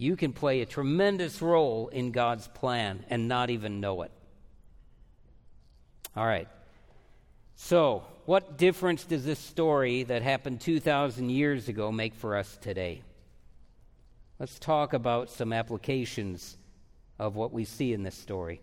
You 0.00 0.16
can 0.16 0.32
play 0.32 0.62
a 0.62 0.66
tremendous 0.66 1.42
role 1.42 1.88
in 1.88 2.10
God's 2.10 2.48
plan 2.48 3.04
and 3.10 3.28
not 3.28 3.50
even 3.50 3.80
know 3.80 4.00
it. 4.00 4.10
All 6.16 6.24
right. 6.24 6.48
So, 7.54 8.04
what 8.24 8.56
difference 8.56 9.04
does 9.04 9.26
this 9.26 9.38
story 9.38 10.04
that 10.04 10.22
happened 10.22 10.62
2,000 10.62 11.28
years 11.28 11.68
ago 11.68 11.92
make 11.92 12.14
for 12.14 12.34
us 12.34 12.56
today? 12.62 13.02
Let's 14.38 14.58
talk 14.58 14.94
about 14.94 15.28
some 15.28 15.52
applications 15.52 16.56
of 17.18 17.36
what 17.36 17.52
we 17.52 17.66
see 17.66 17.92
in 17.92 18.02
this 18.02 18.16
story. 18.16 18.62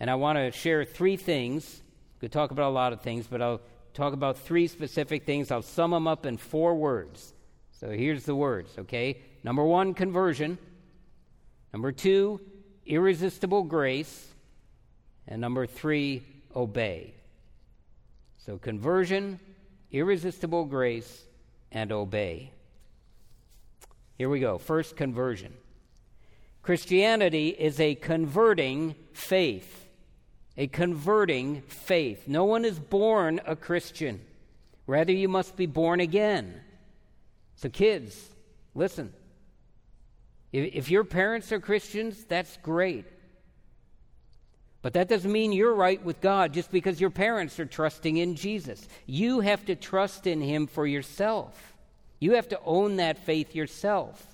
And 0.00 0.08
I 0.08 0.14
want 0.14 0.38
to 0.38 0.50
share 0.52 0.86
three 0.86 1.18
things 1.18 1.82
Could 2.18 2.32
talk 2.32 2.50
about 2.50 2.70
a 2.70 2.72
lot 2.72 2.94
of 2.94 3.02
things, 3.02 3.26
but 3.26 3.42
I'll 3.42 3.60
talk 3.92 4.14
about 4.14 4.38
three 4.38 4.66
specific 4.66 5.26
things. 5.26 5.50
I'll 5.50 5.60
sum 5.60 5.90
them 5.90 6.08
up 6.08 6.24
in 6.24 6.38
four 6.38 6.74
words. 6.76 7.34
So 7.72 7.90
here's 7.90 8.24
the 8.24 8.34
words, 8.34 8.72
okay? 8.78 9.18
Number 9.44 9.62
one, 9.62 9.92
conversion. 9.92 10.56
Number 11.72 11.92
two, 11.92 12.40
irresistible 12.86 13.62
grace. 13.64 14.26
And 15.26 15.40
number 15.40 15.66
three, 15.66 16.22
obey. 16.56 17.14
So 18.38 18.56
conversion, 18.56 19.38
irresistible 19.92 20.64
grace, 20.64 21.24
and 21.70 21.92
obey. 21.92 22.52
Here 24.16 24.28
we 24.28 24.40
go. 24.40 24.58
First, 24.58 24.96
conversion. 24.96 25.52
Christianity 26.62 27.48
is 27.50 27.78
a 27.78 27.94
converting 27.94 28.94
faith. 29.12 29.86
A 30.56 30.66
converting 30.66 31.62
faith. 31.62 32.26
No 32.26 32.44
one 32.44 32.64
is 32.64 32.78
born 32.78 33.40
a 33.46 33.54
Christian. 33.54 34.20
Rather, 34.86 35.12
you 35.12 35.28
must 35.28 35.56
be 35.56 35.66
born 35.66 36.00
again. 36.00 36.60
So, 37.56 37.68
kids, 37.68 38.30
listen. 38.74 39.12
If, 40.52 40.74
if 40.74 40.90
your 40.90 41.04
parents 41.04 41.52
are 41.52 41.60
Christians, 41.60 42.24
that's 42.24 42.56
great. 42.58 43.04
But 44.80 44.92
that 44.92 45.08
doesn't 45.08 45.30
mean 45.30 45.52
you're 45.52 45.74
right 45.74 46.02
with 46.02 46.20
God 46.20 46.52
just 46.52 46.70
because 46.70 47.00
your 47.00 47.10
parents 47.10 47.58
are 47.58 47.66
trusting 47.66 48.16
in 48.16 48.36
Jesus. 48.36 48.86
You 49.06 49.40
have 49.40 49.64
to 49.66 49.74
trust 49.74 50.26
in 50.26 50.40
Him 50.40 50.66
for 50.66 50.86
yourself. 50.86 51.74
You 52.20 52.32
have 52.32 52.48
to 52.48 52.60
own 52.64 52.96
that 52.96 53.18
faith 53.18 53.54
yourself. 53.54 54.24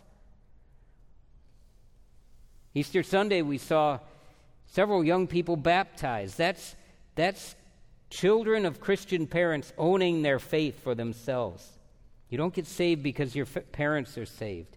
Easter 2.74 3.02
Sunday, 3.02 3.42
we 3.42 3.58
saw 3.58 4.00
several 4.66 5.04
young 5.04 5.26
people 5.26 5.56
baptized. 5.56 6.36
That's, 6.36 6.74
that's 7.14 7.54
children 8.10 8.66
of 8.66 8.80
Christian 8.80 9.26
parents 9.26 9.72
owning 9.78 10.22
their 10.22 10.38
faith 10.38 10.82
for 10.82 10.94
themselves. 10.94 11.68
You 12.28 12.38
don't 12.38 12.54
get 12.54 12.66
saved 12.66 13.02
because 13.02 13.34
your 13.34 13.46
f- 13.46 13.70
parents 13.72 14.18
are 14.18 14.26
saved. 14.26 14.76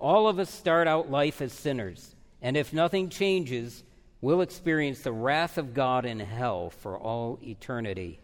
All 0.00 0.28
of 0.28 0.38
us 0.38 0.50
start 0.50 0.86
out 0.86 1.10
life 1.10 1.42
as 1.42 1.52
sinners, 1.52 2.14
and 2.40 2.56
if 2.56 2.72
nothing 2.72 3.08
changes, 3.08 3.82
we'll 4.20 4.40
experience 4.40 5.00
the 5.00 5.12
wrath 5.12 5.58
of 5.58 5.74
God 5.74 6.04
in 6.04 6.20
hell 6.20 6.70
for 6.70 6.96
all 6.96 7.38
eternity. 7.42 8.20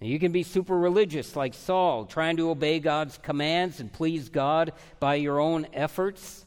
You 0.00 0.18
can 0.18 0.32
be 0.32 0.42
super 0.42 0.76
religious 0.76 1.36
like 1.36 1.54
Saul, 1.54 2.06
trying 2.06 2.36
to 2.38 2.50
obey 2.50 2.80
God's 2.80 3.18
commands 3.18 3.78
and 3.78 3.92
please 3.92 4.28
God 4.28 4.72
by 4.98 5.14
your 5.14 5.38
own 5.38 5.68
efforts, 5.72 6.44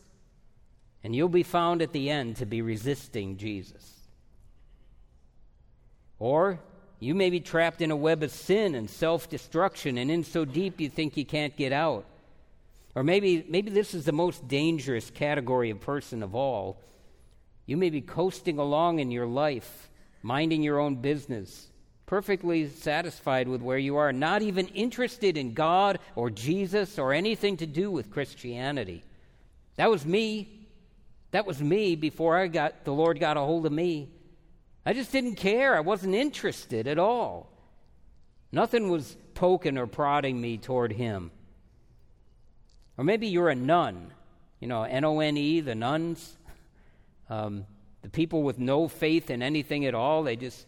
and 1.03 1.15
you'll 1.15 1.29
be 1.29 1.43
found 1.43 1.81
at 1.81 1.93
the 1.93 2.09
end 2.09 2.35
to 2.37 2.45
be 2.45 2.61
resisting 2.61 3.37
Jesus. 3.37 3.95
Or 6.19 6.59
you 6.99 7.15
may 7.15 7.29
be 7.29 7.39
trapped 7.39 7.81
in 7.81 7.91
a 7.91 7.95
web 7.95 8.23
of 8.23 8.31
sin 8.31 8.75
and 8.75 8.89
self 8.89 9.29
destruction, 9.29 9.97
and 9.97 10.11
in 10.11 10.25
so 10.25 10.43
deep 10.43 10.81
you 10.81 10.89
think 10.89 11.15
you 11.15 11.25
can't 11.25 11.55
get 11.55 11.71
out. 11.71 12.05
Or 12.95 13.03
maybe, 13.03 13.45
maybe 13.47 13.69
this 13.69 13.93
is 13.93 14.05
the 14.05 14.11
most 14.11 14.47
dangerous 14.47 15.09
category 15.09 15.69
of 15.69 15.81
person 15.81 16.23
of 16.23 16.33
all. 16.33 16.81
You 17.65 17.77
may 17.77 17.89
be 17.89 18.01
coasting 18.01 18.57
along 18.57 18.99
in 18.99 19.11
your 19.11 19.27
life, 19.27 19.89
minding 20.23 20.63
your 20.63 20.79
own 20.79 20.95
business 20.95 21.67
perfectly 22.05 22.69
satisfied 22.69 23.47
with 23.47 23.61
where 23.61 23.77
you 23.77 23.97
are, 23.97 24.13
not 24.13 24.41
even 24.41 24.67
interested 24.67 25.37
in 25.37 25.53
God 25.53 25.99
or 26.15 26.29
Jesus 26.29 26.99
or 26.99 27.13
anything 27.13 27.57
to 27.57 27.65
do 27.65 27.89
with 27.89 28.11
Christianity. 28.11 29.03
That 29.77 29.89
was 29.89 30.05
me. 30.05 30.67
That 31.31 31.45
was 31.45 31.61
me 31.61 31.95
before 31.95 32.37
I 32.37 32.47
got 32.47 32.85
the 32.85 32.93
Lord 32.93 33.19
got 33.19 33.37
a 33.37 33.41
hold 33.41 33.65
of 33.65 33.71
me. 33.71 34.09
I 34.85 34.93
just 34.93 35.11
didn't 35.11 35.35
care. 35.35 35.75
I 35.75 35.79
wasn't 35.79 36.15
interested 36.15 36.87
at 36.87 36.99
all. 36.99 37.51
Nothing 38.51 38.89
was 38.89 39.17
poking 39.33 39.77
or 39.77 39.87
prodding 39.87 40.39
me 40.39 40.57
toward 40.57 40.93
him. 40.93 41.31
Or 42.97 43.03
maybe 43.03 43.27
you're 43.27 43.49
a 43.49 43.55
nun, 43.55 44.11
you 44.59 44.67
know, 44.67 44.83
N 44.83 45.03
O 45.03 45.19
N 45.19 45.37
E, 45.37 45.59
the 45.59 45.75
nuns, 45.75 46.37
um, 47.29 47.65
the 48.01 48.09
people 48.09 48.43
with 48.43 48.59
no 48.59 48.87
faith 48.87 49.29
in 49.29 49.41
anything 49.41 49.85
at 49.85 49.95
all. 49.95 50.23
They 50.23 50.35
just 50.35 50.65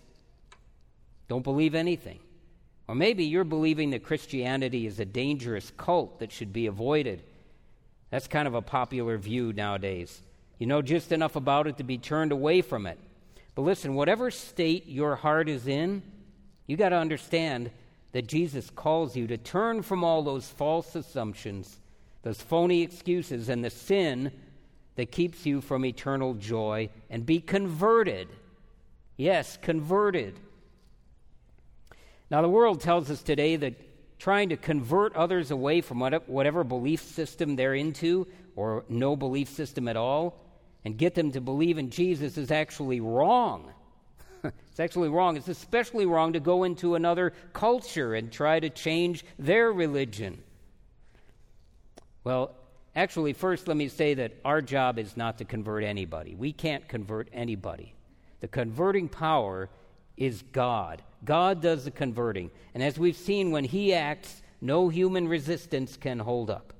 don't 1.28 1.44
believe 1.44 1.76
anything. 1.76 2.20
Or 2.88 2.96
maybe 2.96 3.26
you're 3.26 3.44
believing 3.44 3.90
that 3.92 4.04
Christianity 4.04 4.88
is 4.88 5.00
a 5.00 5.06
dangerous 5.06 5.72
cult 5.76 6.20
that 6.20 6.32
should 6.32 6.54
be 6.54 6.68
avoided. 6.68 7.22
That's 8.10 8.28
kind 8.28 8.48
of 8.48 8.54
a 8.54 8.62
popular 8.62 9.18
view 9.18 9.52
nowadays. 9.52 10.22
You 10.58 10.68
know 10.68 10.82
just 10.82 11.12
enough 11.12 11.36
about 11.36 11.68
it 11.68 11.78
to 11.78 11.84
be 11.84 11.98
turned 11.98 12.32
away 12.32 12.62
from 12.62 12.88
it. 12.88 12.98
But 13.56 13.64
listen, 13.64 13.96
whatever 13.96 14.32
state 14.32 14.88
your 14.88 15.16
heart 15.16 15.50
is 15.50 15.68
in, 15.68 16.02
you 16.66 16.78
got 16.78 16.90
to 16.90 16.98
understand 16.98 17.72
that 18.14 18.28
Jesus 18.28 18.70
calls 18.70 19.16
you 19.16 19.28
to 19.28 19.38
turn 19.38 19.82
from 19.82 20.04
all 20.04 20.24
those 20.24 20.48
false 20.48 20.96
assumptions, 20.96 21.80
those 22.24 22.42
phony 22.42 22.82
excuses, 22.82 23.50
and 23.50 23.64
the 23.64 23.70
sin 23.70 24.32
that 24.96 25.12
keeps 25.12 25.46
you 25.46 25.62
from 25.62 25.86
eternal 25.86 26.34
joy 26.34 26.90
and 27.10 27.26
be 27.26 27.40
converted. 27.40 28.28
Yes, 29.16 29.58
converted 29.62 30.40
now, 32.30 32.42
the 32.42 32.50
world 32.50 32.82
tells 32.82 33.10
us 33.10 33.22
today 33.22 33.56
that 33.56 33.76
trying 34.20 34.50
to 34.50 34.58
convert 34.58 35.16
others 35.16 35.52
away 35.52 35.82
from 35.82 36.02
whatever 36.02 36.64
belief 36.64 37.02
system 37.02 37.56
they're 37.56 37.76
into 37.76 38.28
or 38.56 38.84
no 38.90 39.16
belief 39.16 39.50
system 39.50 39.88
at 39.88 39.96
all 39.96 40.44
and 40.84 40.98
get 40.98 41.16
them 41.16 41.32
to 41.32 41.42
believe 41.42 41.78
in 41.78 41.90
Jesus 41.90 42.38
is 42.38 42.52
actually 42.52 43.00
wrong. 43.00 43.72
it's 44.44 44.80
actually 44.80 45.10
wrong. 45.10 45.38
It's 45.38 45.48
especially 45.48 46.06
wrong 46.06 46.34
to 46.34 46.40
go 46.40 46.64
into 46.64 46.96
another 46.96 47.32
culture 47.54 48.16
and 48.16 48.32
try 48.32 48.60
to 48.60 48.70
change 48.70 49.24
their 49.40 49.72
religion. 49.72 50.44
Well, 52.28 52.52
actually, 52.94 53.32
first, 53.32 53.70
let 53.70 53.78
me 53.78 53.88
say 53.88 54.16
that 54.16 54.34
our 54.44 54.62
job 54.62 55.00
is 55.00 55.16
not 55.16 55.38
to 55.38 55.46
convert 55.46 55.86
anybody. 55.86 56.36
We 56.36 56.52
can't 56.52 56.86
convert 56.86 57.30
anybody. 57.32 57.96
The 58.42 58.50
converting 58.50 59.08
power 59.08 59.70
is 60.18 60.44
God. 60.52 61.02
God 61.24 61.62
does 61.62 61.86
the 61.86 61.92
converting. 61.92 62.52
And 62.74 62.84
as 62.84 63.00
we've 63.00 63.16
seen, 63.16 63.52
when 63.52 63.64
He 63.64 63.94
acts, 63.94 64.42
no 64.60 64.90
human 64.90 65.30
resistance 65.30 65.96
can 65.96 66.20
hold 66.20 66.50
up. 66.50 66.74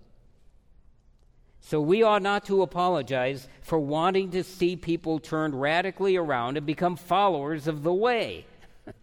So 1.62 1.80
we 1.80 2.04
ought 2.04 2.24
not 2.24 2.44
to 2.48 2.62
apologize 2.62 3.48
for 3.62 3.80
wanting 3.80 4.32
to 4.32 4.44
see 4.44 4.76
people 4.76 5.18
turned 5.18 5.62
radically 5.62 6.18
around 6.18 6.58
and 6.58 6.66
become 6.66 6.98
followers 6.98 7.68
of 7.68 7.84
the 7.84 7.94
way. 7.94 8.46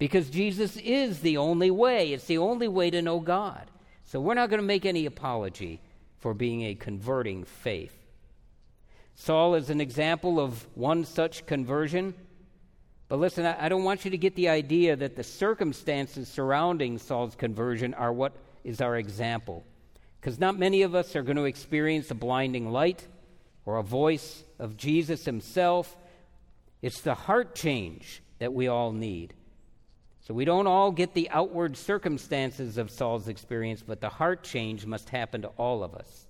because 0.00 0.28
Jesus 0.28 0.76
is 0.76 1.20
the 1.20 1.36
only 1.36 1.70
way, 1.70 2.12
it's 2.12 2.26
the 2.26 2.38
only 2.38 2.66
way 2.66 2.90
to 2.90 3.00
know 3.00 3.20
God. 3.20 3.70
So 4.14 4.20
we're 4.20 4.34
not 4.34 4.50
going 4.50 4.60
to 4.60 4.66
make 4.66 4.86
any 4.86 5.06
apology 5.06 5.80
for 6.24 6.32
being 6.32 6.62
a 6.62 6.74
converting 6.74 7.44
faith. 7.44 7.94
Saul 9.14 9.56
is 9.56 9.68
an 9.68 9.78
example 9.78 10.40
of 10.40 10.66
one 10.74 11.04
such 11.04 11.44
conversion. 11.44 12.14
But 13.08 13.18
listen, 13.18 13.44
I, 13.44 13.68
don't 13.68 13.84
want 13.84 14.06
you 14.06 14.10
to 14.10 14.16
get 14.16 14.34
the 14.34 14.48
idea 14.48 14.96
that 14.96 15.16
the 15.16 15.22
circumstances 15.22 16.26
surrounding 16.26 16.96
Saul's 16.96 17.34
conversion 17.34 17.92
are 17.92 18.10
what 18.10 18.32
is 18.64 18.80
our 18.80 18.96
example. 18.96 19.64
Because 20.18 20.40
not 20.40 20.58
many 20.58 20.80
of 20.80 20.94
us 20.94 21.14
are 21.14 21.22
going 21.22 21.36
to 21.36 21.44
experience 21.44 22.10
a 22.10 22.14
blinding 22.14 22.72
light 22.72 23.06
or 23.66 23.76
a 23.76 23.82
voice 23.82 24.44
of 24.58 24.78
Jesus 24.78 25.26
himself. 25.26 25.94
It's 26.80 27.02
the 27.02 27.14
heart 27.14 27.54
change 27.54 28.22
that 28.38 28.54
we 28.54 28.66
all 28.66 28.92
need. 28.92 29.34
So 30.26 30.32
we 30.32 30.46
don't 30.46 30.66
all 30.66 30.90
get 30.90 31.12
the 31.12 31.28
outward 31.30 31.76
circumstances 31.76 32.78
of 32.78 32.90
Saul's 32.90 33.28
experience, 33.28 33.82
but 33.86 34.00
the 34.00 34.08
heart 34.08 34.42
change 34.42 34.86
must 34.86 35.10
happen 35.10 35.42
to 35.42 35.48
all 35.58 35.84
of 35.84 35.94
us. 35.94 36.26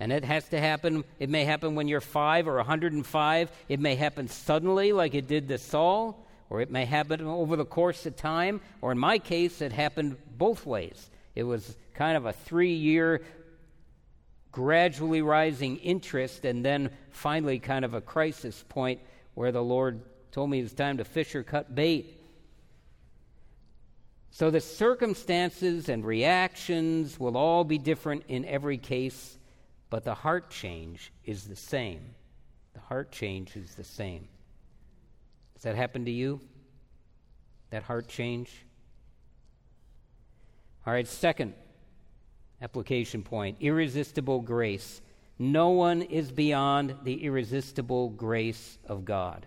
And 0.00 0.10
it 0.12 0.24
has 0.24 0.48
to 0.48 0.60
happen, 0.60 1.04
it 1.20 1.30
may 1.30 1.44
happen 1.44 1.76
when 1.76 1.86
you're 1.86 2.00
five 2.00 2.48
or 2.48 2.56
105. 2.56 3.52
It 3.68 3.78
may 3.78 3.94
happen 3.94 4.26
suddenly, 4.26 4.92
like 4.92 5.14
it 5.14 5.28
did 5.28 5.46
to 5.48 5.58
Saul, 5.58 6.26
or 6.50 6.60
it 6.60 6.72
may 6.72 6.84
happen 6.84 7.20
over 7.20 7.54
the 7.54 7.64
course 7.64 8.04
of 8.04 8.16
time, 8.16 8.60
or 8.82 8.90
in 8.90 8.98
my 8.98 9.18
case, 9.18 9.60
it 9.60 9.72
happened 9.72 10.16
both 10.36 10.66
ways. 10.66 11.10
It 11.36 11.44
was 11.44 11.76
kind 11.94 12.16
of 12.16 12.26
a 12.26 12.32
three 12.32 12.74
year, 12.74 13.22
gradually 14.50 15.22
rising 15.22 15.76
interest, 15.76 16.44
and 16.44 16.64
then 16.64 16.90
finally, 17.10 17.60
kind 17.60 17.84
of 17.84 17.94
a 17.94 18.00
crisis 18.00 18.64
point 18.68 19.00
where 19.34 19.52
the 19.52 19.62
Lord 19.62 20.00
told 20.32 20.50
me 20.50 20.58
it 20.58 20.64
was 20.64 20.74
time 20.74 20.96
to 20.96 21.04
fish 21.04 21.36
or 21.36 21.44
cut 21.44 21.72
bait. 21.72 22.20
So 24.34 24.50
the 24.50 24.60
circumstances 24.60 25.88
and 25.88 26.04
reactions 26.04 27.20
will 27.20 27.36
all 27.36 27.62
be 27.62 27.78
different 27.78 28.24
in 28.26 28.44
every 28.46 28.78
case. 28.78 29.38
But 29.90 30.02
the 30.02 30.14
heart 30.14 30.50
change 30.50 31.12
is 31.24 31.44
the 31.44 31.54
same. 31.54 32.00
The 32.72 32.80
heart 32.80 33.12
change 33.12 33.54
is 33.54 33.76
the 33.76 33.84
same. 33.84 34.26
Does 35.54 35.62
that 35.62 35.76
happen 35.76 36.04
to 36.06 36.10
you? 36.10 36.40
That 37.70 37.84
heart 37.84 38.08
change? 38.08 38.50
All 40.84 40.92
right, 40.92 41.06
second 41.06 41.54
application 42.60 43.22
point 43.22 43.58
irresistible 43.60 44.40
grace. 44.40 45.00
No 45.38 45.68
one 45.68 46.02
is 46.02 46.32
beyond 46.32 46.96
the 47.04 47.22
irresistible 47.22 48.08
grace 48.08 48.78
of 48.84 49.04
God. 49.04 49.46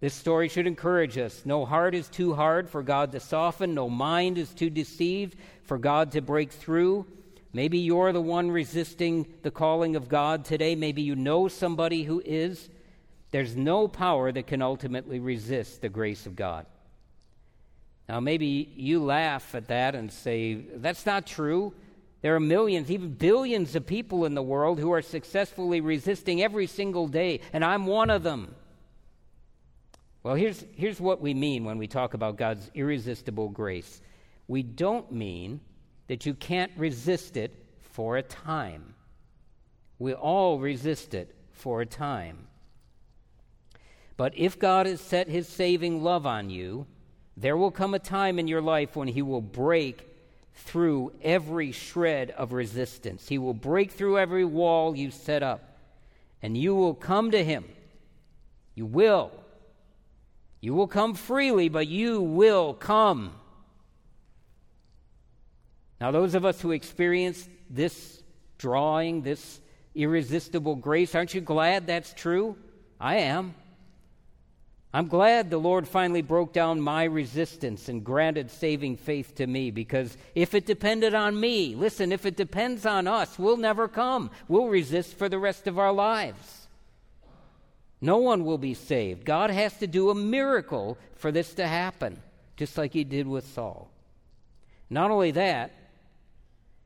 This 0.00 0.14
story 0.14 0.48
should 0.48 0.66
encourage 0.66 1.16
us. 1.16 1.42
No 1.46 1.64
heart 1.64 1.94
is 1.94 2.08
too 2.08 2.34
hard 2.34 2.68
for 2.68 2.82
God 2.82 3.12
to 3.12 3.20
soften, 3.20 3.74
no 3.74 3.88
mind 3.88 4.36
is 4.36 4.52
too 4.52 4.70
deceived 4.70 5.36
for 5.62 5.78
God 5.78 6.12
to 6.12 6.20
break 6.20 6.52
through. 6.52 7.06
Maybe 7.52 7.78
you're 7.78 8.12
the 8.12 8.20
one 8.20 8.50
resisting 8.50 9.26
the 9.42 9.50
calling 9.50 9.96
of 9.96 10.10
God 10.10 10.44
today. 10.44 10.74
Maybe 10.74 11.00
you 11.00 11.16
know 11.16 11.48
somebody 11.48 12.02
who 12.02 12.20
is. 12.22 12.68
There's 13.30 13.56
no 13.56 13.88
power 13.88 14.30
that 14.30 14.46
can 14.46 14.60
ultimately 14.60 15.18
resist 15.18 15.80
the 15.80 15.88
grace 15.88 16.26
of 16.26 16.36
God. 16.36 16.66
Now, 18.08 18.20
maybe 18.20 18.70
you 18.76 19.02
laugh 19.02 19.54
at 19.54 19.68
that 19.68 19.94
and 19.94 20.12
say, 20.12 20.54
that's 20.54 21.06
not 21.06 21.26
true. 21.26 21.72
There 22.20 22.36
are 22.36 22.40
millions, 22.40 22.90
even 22.90 23.14
billions 23.14 23.74
of 23.74 23.86
people 23.86 24.26
in 24.26 24.34
the 24.34 24.42
world 24.42 24.78
who 24.78 24.92
are 24.92 25.02
successfully 25.02 25.80
resisting 25.80 26.42
every 26.42 26.66
single 26.66 27.08
day, 27.08 27.40
and 27.52 27.64
I'm 27.64 27.86
one 27.86 28.10
of 28.10 28.22
them. 28.22 28.54
Well, 30.26 30.34
here's, 30.34 30.64
here's 30.74 31.00
what 31.00 31.20
we 31.20 31.34
mean 31.34 31.62
when 31.64 31.78
we 31.78 31.86
talk 31.86 32.14
about 32.14 32.36
God's 32.36 32.68
irresistible 32.74 33.48
grace 33.48 34.00
we 34.48 34.64
don't 34.64 35.12
mean 35.12 35.60
that 36.08 36.26
you 36.26 36.34
can't 36.34 36.72
resist 36.76 37.36
it 37.36 37.54
for 37.92 38.16
a 38.16 38.24
time. 38.24 38.96
We 40.00 40.14
all 40.14 40.58
resist 40.58 41.14
it 41.14 41.32
for 41.52 41.80
a 41.80 41.86
time. 41.86 42.48
But 44.16 44.36
if 44.36 44.58
God 44.58 44.86
has 44.86 45.00
set 45.00 45.28
his 45.28 45.46
saving 45.46 46.02
love 46.02 46.26
on 46.26 46.50
you, 46.50 46.88
there 47.36 47.56
will 47.56 47.70
come 47.70 47.94
a 47.94 48.00
time 48.00 48.40
in 48.40 48.48
your 48.48 48.62
life 48.62 48.96
when 48.96 49.06
he 49.06 49.22
will 49.22 49.40
break 49.40 50.08
through 50.54 51.12
every 51.22 51.70
shred 51.70 52.32
of 52.32 52.52
resistance. 52.52 53.28
He 53.28 53.38
will 53.38 53.54
break 53.54 53.92
through 53.92 54.18
every 54.18 54.44
wall 54.44 54.96
you 54.96 55.12
set 55.12 55.44
up, 55.44 55.78
and 56.42 56.56
you 56.56 56.74
will 56.74 56.94
come 56.94 57.30
to 57.30 57.44
him. 57.44 57.64
You 58.74 58.86
will. 58.86 59.30
You 60.66 60.74
will 60.74 60.88
come 60.88 61.14
freely, 61.14 61.68
but 61.68 61.86
you 61.86 62.20
will 62.20 62.74
come. 62.74 63.30
Now, 66.00 66.10
those 66.10 66.34
of 66.34 66.44
us 66.44 66.60
who 66.60 66.72
experience 66.72 67.48
this 67.70 68.20
drawing, 68.58 69.22
this 69.22 69.60
irresistible 69.94 70.74
grace, 70.74 71.14
aren't 71.14 71.34
you 71.34 71.40
glad 71.40 71.86
that's 71.86 72.12
true? 72.12 72.56
I 72.98 73.18
am. 73.18 73.54
I'm 74.92 75.06
glad 75.06 75.50
the 75.50 75.58
Lord 75.58 75.86
finally 75.86 76.22
broke 76.22 76.52
down 76.52 76.80
my 76.80 77.04
resistance 77.04 77.88
and 77.88 78.02
granted 78.02 78.50
saving 78.50 78.96
faith 78.96 79.36
to 79.36 79.46
me 79.46 79.70
because 79.70 80.18
if 80.34 80.52
it 80.52 80.66
depended 80.66 81.14
on 81.14 81.38
me, 81.38 81.76
listen, 81.76 82.10
if 82.10 82.26
it 82.26 82.34
depends 82.34 82.84
on 82.84 83.06
us, 83.06 83.38
we'll 83.38 83.56
never 83.56 83.86
come. 83.86 84.32
We'll 84.48 84.66
resist 84.66 85.16
for 85.16 85.28
the 85.28 85.38
rest 85.38 85.68
of 85.68 85.78
our 85.78 85.92
lives. 85.92 86.65
No 88.00 88.18
one 88.18 88.44
will 88.44 88.58
be 88.58 88.74
saved. 88.74 89.24
God 89.24 89.50
has 89.50 89.76
to 89.78 89.86
do 89.86 90.10
a 90.10 90.14
miracle 90.14 90.98
for 91.14 91.32
this 91.32 91.54
to 91.54 91.66
happen, 91.66 92.20
just 92.56 92.76
like 92.76 92.92
he 92.92 93.04
did 93.04 93.26
with 93.26 93.46
Saul. 93.46 93.90
Not 94.90 95.10
only 95.10 95.32
that, 95.32 95.72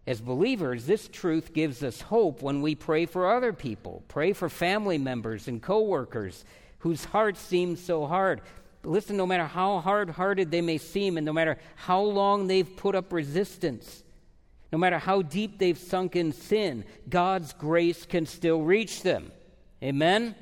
as 0.06 0.20
believers, 0.20 0.86
this 0.86 1.08
truth 1.08 1.52
gives 1.52 1.82
us 1.82 2.00
hope 2.00 2.42
when 2.42 2.62
we 2.62 2.74
pray 2.74 3.06
for 3.06 3.30
other 3.30 3.52
people, 3.52 4.02
pray 4.08 4.32
for 4.32 4.48
family 4.48 4.98
members 4.98 5.46
and 5.48 5.62
coworkers 5.62 6.44
whose 6.78 7.04
hearts 7.04 7.40
seem 7.40 7.76
so 7.76 8.06
hard. 8.06 8.40
Listen, 8.82 9.16
no 9.16 9.26
matter 9.26 9.44
how 9.44 9.80
hard 9.80 10.10
hearted 10.10 10.50
they 10.50 10.62
may 10.62 10.78
seem, 10.78 11.18
and 11.18 11.26
no 11.26 11.32
matter 11.32 11.58
how 11.76 12.00
long 12.00 12.46
they've 12.46 12.76
put 12.76 12.94
up 12.94 13.12
resistance, 13.12 14.02
no 14.72 14.78
matter 14.78 14.98
how 14.98 15.20
deep 15.20 15.58
they've 15.58 15.78
sunk 15.78 16.16
in 16.16 16.32
sin, 16.32 16.84
God's 17.08 17.52
grace 17.52 18.06
can 18.06 18.24
still 18.24 18.62
reach 18.62 19.02
them. 19.02 19.32
Amen? 19.82 20.34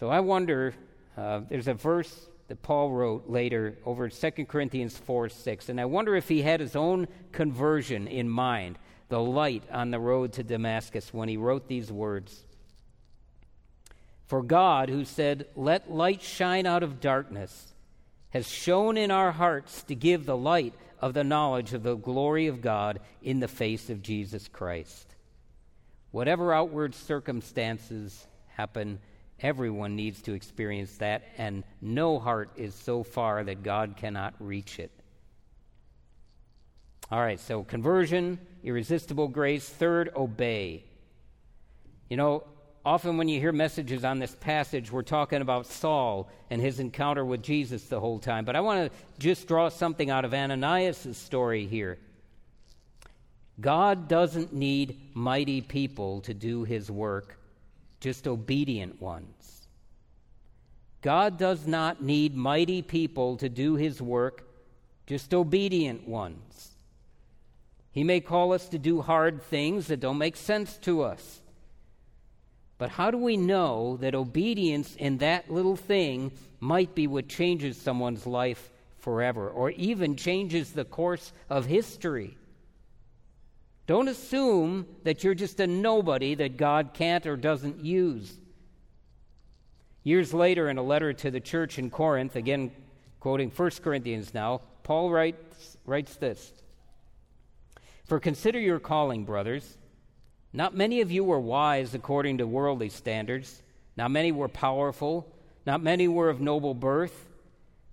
So 0.00 0.08
I 0.08 0.20
wonder, 0.20 0.72
uh, 1.14 1.42
there's 1.50 1.68
a 1.68 1.74
verse 1.74 2.26
that 2.48 2.62
Paul 2.62 2.90
wrote 2.90 3.28
later 3.28 3.76
over 3.84 4.08
2 4.08 4.30
Corinthians 4.46 4.96
4 4.96 5.28
6. 5.28 5.68
And 5.68 5.78
I 5.78 5.84
wonder 5.84 6.16
if 6.16 6.26
he 6.26 6.40
had 6.40 6.60
his 6.60 6.74
own 6.74 7.06
conversion 7.32 8.08
in 8.08 8.26
mind, 8.26 8.78
the 9.10 9.20
light 9.20 9.62
on 9.70 9.90
the 9.90 10.00
road 10.00 10.32
to 10.32 10.42
Damascus, 10.42 11.12
when 11.12 11.28
he 11.28 11.36
wrote 11.36 11.68
these 11.68 11.92
words. 11.92 12.46
For 14.26 14.42
God, 14.42 14.88
who 14.88 15.04
said, 15.04 15.48
Let 15.54 15.92
light 15.92 16.22
shine 16.22 16.64
out 16.64 16.82
of 16.82 17.02
darkness, 17.02 17.74
has 18.30 18.48
shone 18.48 18.96
in 18.96 19.10
our 19.10 19.32
hearts 19.32 19.82
to 19.82 19.94
give 19.94 20.24
the 20.24 20.34
light 20.34 20.72
of 20.98 21.12
the 21.12 21.24
knowledge 21.24 21.74
of 21.74 21.82
the 21.82 21.96
glory 21.96 22.46
of 22.46 22.62
God 22.62 23.00
in 23.20 23.40
the 23.40 23.48
face 23.48 23.90
of 23.90 24.00
Jesus 24.00 24.48
Christ. 24.48 25.14
Whatever 26.10 26.54
outward 26.54 26.94
circumstances 26.94 28.26
happen, 28.46 28.98
Everyone 29.42 29.96
needs 29.96 30.20
to 30.22 30.34
experience 30.34 30.96
that, 30.98 31.22
and 31.38 31.64
no 31.80 32.18
heart 32.18 32.50
is 32.56 32.74
so 32.74 33.02
far 33.02 33.42
that 33.42 33.62
God 33.62 33.96
cannot 33.96 34.34
reach 34.38 34.78
it. 34.78 34.90
All 37.10 37.20
right, 37.20 37.40
so 37.40 37.64
conversion, 37.64 38.38
irresistible 38.62 39.28
grace. 39.28 39.68
Third, 39.68 40.10
obey. 40.14 40.84
You 42.08 42.18
know, 42.18 42.44
often 42.84 43.16
when 43.16 43.28
you 43.28 43.40
hear 43.40 43.50
messages 43.50 44.04
on 44.04 44.18
this 44.18 44.36
passage, 44.40 44.92
we're 44.92 45.02
talking 45.02 45.40
about 45.40 45.66
Saul 45.66 46.30
and 46.50 46.60
his 46.60 46.78
encounter 46.78 47.24
with 47.24 47.42
Jesus 47.42 47.84
the 47.84 47.98
whole 47.98 48.18
time. 48.18 48.44
But 48.44 48.56
I 48.56 48.60
want 48.60 48.92
to 48.92 48.98
just 49.18 49.48
draw 49.48 49.70
something 49.70 50.10
out 50.10 50.26
of 50.26 50.34
Ananias' 50.34 51.16
story 51.16 51.66
here. 51.66 51.98
God 53.58 54.06
doesn't 54.06 54.52
need 54.52 55.10
mighty 55.14 55.62
people 55.62 56.20
to 56.22 56.34
do 56.34 56.64
his 56.64 56.90
work 56.90 57.39
just 58.00 58.26
obedient 58.26 59.00
ones. 59.00 59.68
God 61.02 61.38
does 61.38 61.66
not 61.66 62.02
need 62.02 62.34
mighty 62.34 62.82
people 62.82 63.36
to 63.38 63.48
do 63.48 63.76
his 63.76 64.02
work, 64.02 64.46
just 65.06 65.32
obedient 65.32 66.06
ones. 66.06 66.76
He 67.92 68.04
may 68.04 68.20
call 68.20 68.52
us 68.52 68.68
to 68.68 68.78
do 68.78 69.00
hard 69.00 69.42
things 69.42 69.86
that 69.88 70.00
don't 70.00 70.18
make 70.18 70.36
sense 70.36 70.76
to 70.78 71.02
us. 71.02 71.40
But 72.78 72.90
how 72.90 73.10
do 73.10 73.18
we 73.18 73.36
know 73.36 73.98
that 73.98 74.14
obedience 74.14 74.94
in 74.96 75.18
that 75.18 75.50
little 75.50 75.76
thing 75.76 76.32
might 76.60 76.94
be 76.94 77.06
what 77.06 77.28
changes 77.28 77.76
someone's 77.76 78.26
life 78.26 78.70
forever 78.98 79.50
or 79.50 79.70
even 79.72 80.16
changes 80.16 80.72
the 80.72 80.84
course 80.84 81.32
of 81.48 81.66
history? 81.66 82.36
Don't 83.90 84.06
assume 84.06 84.86
that 85.02 85.24
you're 85.24 85.34
just 85.34 85.58
a 85.58 85.66
nobody 85.66 86.36
that 86.36 86.56
God 86.56 86.90
can't 86.94 87.26
or 87.26 87.36
doesn't 87.36 87.84
use. 87.84 88.32
Years 90.04 90.32
later, 90.32 90.70
in 90.70 90.78
a 90.78 90.82
letter 90.84 91.12
to 91.12 91.28
the 91.28 91.40
church 91.40 91.76
in 91.76 91.90
Corinth, 91.90 92.36
again 92.36 92.70
quoting 93.18 93.50
1 93.50 93.70
Corinthians 93.82 94.32
now, 94.32 94.60
Paul 94.84 95.10
writes, 95.10 95.76
writes 95.84 96.14
this 96.14 96.52
For 98.04 98.20
consider 98.20 98.60
your 98.60 98.78
calling, 98.78 99.24
brothers. 99.24 99.76
Not 100.52 100.72
many 100.72 101.00
of 101.00 101.10
you 101.10 101.24
were 101.24 101.40
wise 101.40 101.92
according 101.92 102.38
to 102.38 102.46
worldly 102.46 102.90
standards, 102.90 103.60
not 103.96 104.12
many 104.12 104.30
were 104.30 104.46
powerful, 104.46 105.34
not 105.66 105.82
many 105.82 106.06
were 106.06 106.30
of 106.30 106.40
noble 106.40 106.74
birth, 106.74 107.28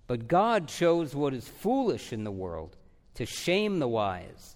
but 0.06 0.28
God 0.28 0.68
chose 0.68 1.16
what 1.16 1.34
is 1.34 1.48
foolish 1.48 2.12
in 2.12 2.22
the 2.22 2.30
world 2.30 2.76
to 3.14 3.26
shame 3.26 3.80
the 3.80 3.88
wise. 3.88 4.54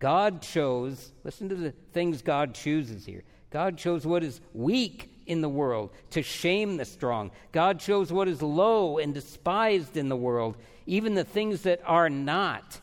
God 0.00 0.42
chose, 0.42 1.12
listen 1.22 1.48
to 1.50 1.54
the 1.54 1.70
things 1.92 2.22
God 2.22 2.54
chooses 2.54 3.06
here. 3.06 3.22
God 3.50 3.76
chose 3.76 4.06
what 4.06 4.24
is 4.24 4.40
weak 4.54 5.10
in 5.26 5.42
the 5.42 5.48
world 5.48 5.90
to 6.10 6.22
shame 6.22 6.78
the 6.78 6.84
strong. 6.84 7.30
God 7.52 7.78
chose 7.78 8.12
what 8.12 8.26
is 8.26 8.42
low 8.42 8.98
and 8.98 9.12
despised 9.12 9.96
in 9.96 10.08
the 10.08 10.16
world, 10.16 10.56
even 10.86 11.14
the 11.14 11.24
things 11.24 11.62
that 11.62 11.80
are 11.84 12.08
not, 12.10 12.80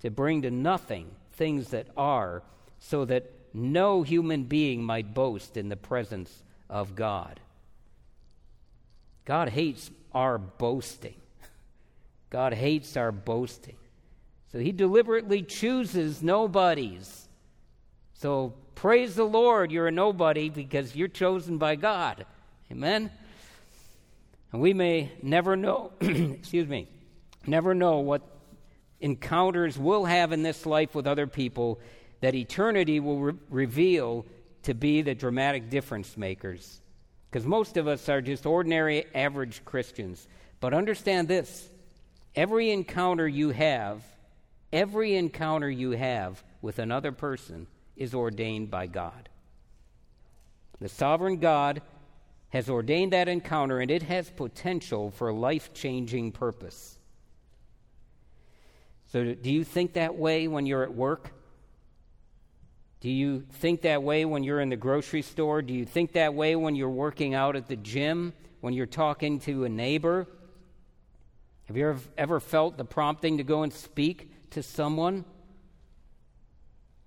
to 0.00 0.10
bring 0.10 0.42
to 0.42 0.50
nothing 0.50 1.10
things 1.32 1.70
that 1.70 1.88
are, 1.96 2.42
so 2.78 3.04
that 3.06 3.32
no 3.54 4.02
human 4.02 4.44
being 4.44 4.84
might 4.84 5.14
boast 5.14 5.56
in 5.56 5.70
the 5.70 5.76
presence 5.76 6.42
of 6.68 6.94
God. 6.94 7.40
God 9.24 9.48
hates 9.48 9.90
our 10.12 10.36
boasting. 10.38 11.16
God 12.30 12.52
hates 12.52 12.96
our 12.96 13.10
boasting. 13.10 13.76
So 14.52 14.58
he 14.58 14.72
deliberately 14.72 15.42
chooses 15.42 16.22
nobodies. 16.22 17.28
So 18.14 18.54
praise 18.74 19.14
the 19.14 19.24
Lord, 19.24 19.70
you're 19.70 19.88
a 19.88 19.92
nobody 19.92 20.48
because 20.48 20.96
you're 20.96 21.08
chosen 21.08 21.58
by 21.58 21.76
God. 21.76 22.24
Amen? 22.70 23.10
And 24.52 24.62
we 24.62 24.72
may 24.72 25.12
never 25.22 25.56
know, 25.56 25.92
excuse 26.00 26.66
me, 26.66 26.88
never 27.46 27.74
know 27.74 27.98
what 27.98 28.22
encounters 29.00 29.78
we'll 29.78 30.06
have 30.06 30.32
in 30.32 30.42
this 30.42 30.64
life 30.64 30.94
with 30.94 31.06
other 31.06 31.26
people 31.26 31.78
that 32.20 32.34
eternity 32.34 33.00
will 33.00 33.20
re- 33.20 33.34
reveal 33.50 34.24
to 34.62 34.74
be 34.74 35.02
the 35.02 35.14
dramatic 35.14 35.70
difference 35.70 36.16
makers. 36.16 36.80
Because 37.30 37.46
most 37.46 37.76
of 37.76 37.86
us 37.86 38.08
are 38.08 38.22
just 38.22 38.46
ordinary, 38.46 39.04
average 39.14 39.64
Christians. 39.64 40.26
But 40.60 40.72
understand 40.72 41.28
this 41.28 41.68
every 42.34 42.70
encounter 42.70 43.28
you 43.28 43.50
have 43.50 44.02
Every 44.72 45.14
encounter 45.14 45.70
you 45.70 45.92
have 45.92 46.42
with 46.60 46.78
another 46.78 47.12
person 47.12 47.66
is 47.96 48.14
ordained 48.14 48.70
by 48.70 48.86
God. 48.86 49.28
The 50.80 50.88
sovereign 50.88 51.38
God 51.38 51.82
has 52.50 52.68
ordained 52.68 53.12
that 53.12 53.28
encounter, 53.28 53.80
and 53.80 53.90
it 53.90 54.02
has 54.04 54.30
potential 54.30 55.10
for 55.10 55.32
life 55.32 55.74
changing 55.74 56.32
purpose. 56.32 56.98
So, 59.12 59.34
do 59.34 59.50
you 59.50 59.64
think 59.64 59.94
that 59.94 60.16
way 60.16 60.48
when 60.48 60.66
you're 60.66 60.82
at 60.82 60.94
work? 60.94 61.32
Do 63.00 63.10
you 63.10 63.44
think 63.52 63.82
that 63.82 64.02
way 64.02 64.24
when 64.24 64.44
you're 64.44 64.60
in 64.60 64.70
the 64.70 64.76
grocery 64.76 65.22
store? 65.22 65.62
Do 65.62 65.72
you 65.72 65.84
think 65.84 66.12
that 66.12 66.34
way 66.34 66.56
when 66.56 66.74
you're 66.74 66.90
working 66.90 67.34
out 67.34 67.56
at 67.56 67.68
the 67.68 67.76
gym? 67.76 68.32
When 68.60 68.74
you're 68.74 68.86
talking 68.86 69.38
to 69.40 69.64
a 69.64 69.68
neighbor? 69.68 70.26
Have 71.66 71.76
you 71.76 71.90
ever, 71.90 72.00
ever 72.16 72.40
felt 72.40 72.76
the 72.76 72.84
prompting 72.84 73.38
to 73.38 73.44
go 73.44 73.62
and 73.62 73.72
speak 73.72 74.32
to 74.52 74.62
someone? 74.62 75.24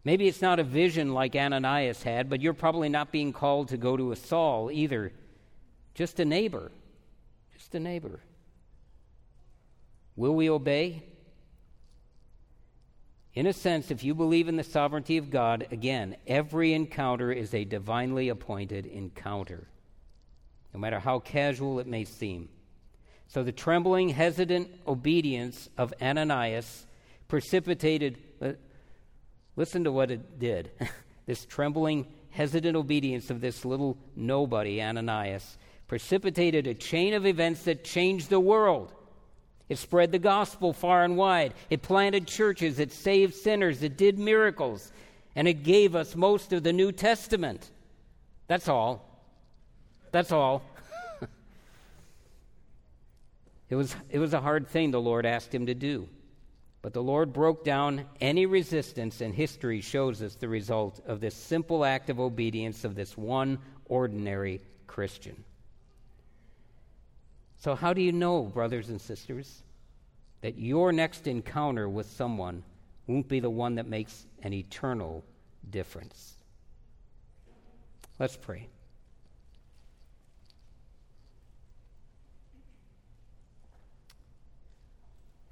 Maybe 0.03 0.27
it's 0.27 0.41
not 0.41 0.59
a 0.59 0.63
vision 0.63 1.13
like 1.13 1.35
Ananias 1.35 2.01
had, 2.01 2.29
but 2.29 2.41
you're 2.41 2.53
probably 2.53 2.89
not 2.89 3.11
being 3.11 3.33
called 3.33 3.69
to 3.69 3.77
go 3.77 3.95
to 3.95 4.11
a 4.11 4.15
Saul 4.15 4.71
either. 4.71 5.13
Just 5.93 6.19
a 6.19 6.25
neighbor. 6.25 6.71
Just 7.53 7.75
a 7.75 7.79
neighbor. 7.79 8.19
Will 10.15 10.35
we 10.35 10.49
obey? 10.49 11.03
In 13.33 13.45
a 13.45 13.53
sense, 13.53 13.91
if 13.91 14.03
you 14.03 14.13
believe 14.13 14.49
in 14.49 14.57
the 14.57 14.63
sovereignty 14.63 15.17
of 15.17 15.29
God, 15.29 15.67
again, 15.71 16.17
every 16.27 16.73
encounter 16.73 17.31
is 17.31 17.53
a 17.53 17.63
divinely 17.63 18.27
appointed 18.29 18.85
encounter, 18.85 19.67
no 20.73 20.79
matter 20.79 20.99
how 20.99 21.19
casual 21.19 21.79
it 21.79 21.87
may 21.87 22.03
seem. 22.03 22.49
So 23.27 23.43
the 23.43 23.53
trembling, 23.53 24.09
hesitant 24.09 24.69
obedience 24.85 25.69
of 25.77 25.93
Ananias 26.01 26.85
precipitated, 27.31 28.17
uh, 28.41 28.51
listen 29.55 29.85
to 29.85 29.91
what 29.91 30.11
it 30.11 30.37
did. 30.37 30.69
this 31.25 31.45
trembling, 31.45 32.05
hesitant 32.29 32.75
obedience 32.75 33.29
of 33.29 33.39
this 33.39 33.63
little 33.63 33.97
nobody, 34.17 34.81
Ananias, 34.81 35.57
precipitated 35.87 36.67
a 36.67 36.73
chain 36.73 37.13
of 37.13 37.25
events 37.25 37.63
that 37.63 37.85
changed 37.85 38.29
the 38.29 38.39
world. 38.41 38.91
It 39.69 39.77
spread 39.77 40.11
the 40.11 40.19
gospel 40.19 40.73
far 40.73 41.05
and 41.05 41.15
wide. 41.15 41.53
It 41.69 41.81
planted 41.81 42.27
churches. 42.27 42.79
It 42.79 42.91
saved 42.91 43.33
sinners. 43.33 43.81
It 43.81 43.95
did 43.95 44.19
miracles. 44.19 44.91
And 45.33 45.47
it 45.47 45.63
gave 45.63 45.95
us 45.95 46.17
most 46.17 46.51
of 46.51 46.63
the 46.63 46.73
New 46.73 46.91
Testament. 46.91 47.71
That's 48.47 48.67
all. 48.67 49.07
That's 50.11 50.33
all. 50.33 50.63
it, 53.69 53.75
was, 53.75 53.95
it 54.09 54.19
was 54.19 54.33
a 54.33 54.41
hard 54.41 54.67
thing 54.67 54.91
the 54.91 54.99
Lord 54.99 55.25
asked 55.25 55.55
him 55.55 55.67
to 55.67 55.73
do. 55.73 56.09
But 56.81 56.93
the 56.93 57.03
Lord 57.03 57.31
broke 57.31 57.63
down 57.63 58.05
any 58.19 58.47
resistance, 58.47 59.21
and 59.21 59.35
history 59.35 59.81
shows 59.81 60.21
us 60.21 60.35
the 60.35 60.49
result 60.49 60.99
of 61.05 61.19
this 61.19 61.35
simple 61.35 61.85
act 61.85 62.09
of 62.09 62.19
obedience 62.19 62.83
of 62.83 62.95
this 62.95 63.15
one 63.15 63.59
ordinary 63.85 64.61
Christian. 64.87 65.43
So, 67.59 67.75
how 67.75 67.93
do 67.93 68.01
you 68.01 68.11
know, 68.11 68.41
brothers 68.41 68.89
and 68.89 68.99
sisters, 68.99 69.61
that 70.41 70.57
your 70.57 70.91
next 70.91 71.27
encounter 71.27 71.87
with 71.87 72.09
someone 72.09 72.63
won't 73.05 73.27
be 73.27 73.39
the 73.39 73.49
one 73.49 73.75
that 73.75 73.87
makes 73.87 74.25
an 74.41 74.51
eternal 74.51 75.23
difference? 75.69 76.33
Let's 78.17 78.35
pray. 78.35 78.67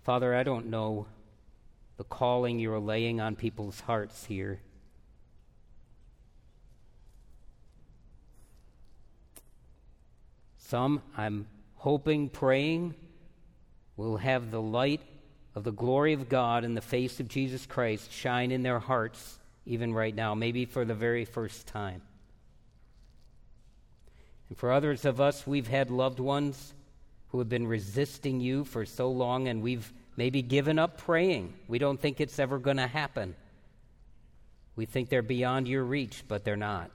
Father, 0.03 0.33
I 0.33 0.41
don't 0.41 0.67
know 0.71 1.05
the 1.99 2.05
calling 2.05 2.59
you're 2.59 2.79
laying 2.79 3.19
on 3.19 3.35
people's 3.35 3.81
hearts 3.81 4.23
here. 4.23 4.61
Some 10.55 11.01
I'm 11.17 11.45
hoping, 11.75 12.29
praying, 12.29 12.95
will 13.97 14.15
have 14.15 14.49
the 14.49 14.61
light 14.61 15.01
of 15.53 15.65
the 15.65 15.73
glory 15.73 16.13
of 16.13 16.29
God 16.29 16.63
in 16.63 16.73
the 16.73 16.79
face 16.79 17.19
of 17.19 17.27
Jesus 17.27 17.65
Christ 17.65 18.13
shine 18.13 18.51
in 18.51 18.63
their 18.63 18.79
hearts 18.79 19.37
even 19.65 19.93
right 19.93 20.15
now, 20.15 20.33
maybe 20.33 20.63
for 20.63 20.85
the 20.85 20.95
very 20.95 21.25
first 21.25 21.67
time. 21.67 22.01
And 24.47 24.57
for 24.57 24.71
others 24.71 25.03
of 25.03 25.19
us, 25.19 25.45
we've 25.45 25.67
had 25.67 25.91
loved 25.91 26.21
ones 26.21 26.73
who 27.27 27.39
have 27.39 27.49
been 27.49 27.67
resisting 27.67 28.39
you 28.39 28.63
for 28.63 28.85
so 28.85 29.11
long, 29.11 29.49
and 29.49 29.61
we've 29.61 29.91
maybe 30.19 30.41
given 30.41 30.77
up 30.77 30.97
praying. 30.97 31.53
We 31.69 31.79
don't 31.79 31.97
think 31.97 32.19
it's 32.19 32.39
ever 32.39 32.59
going 32.59 32.75
to 32.75 32.87
happen. 32.87 33.37
We 34.75 34.85
think 34.85 35.07
they're 35.07 35.21
beyond 35.21 35.65
your 35.65 35.85
reach, 35.85 36.25
but 36.27 36.43
they're 36.43 36.57
not. 36.57 36.91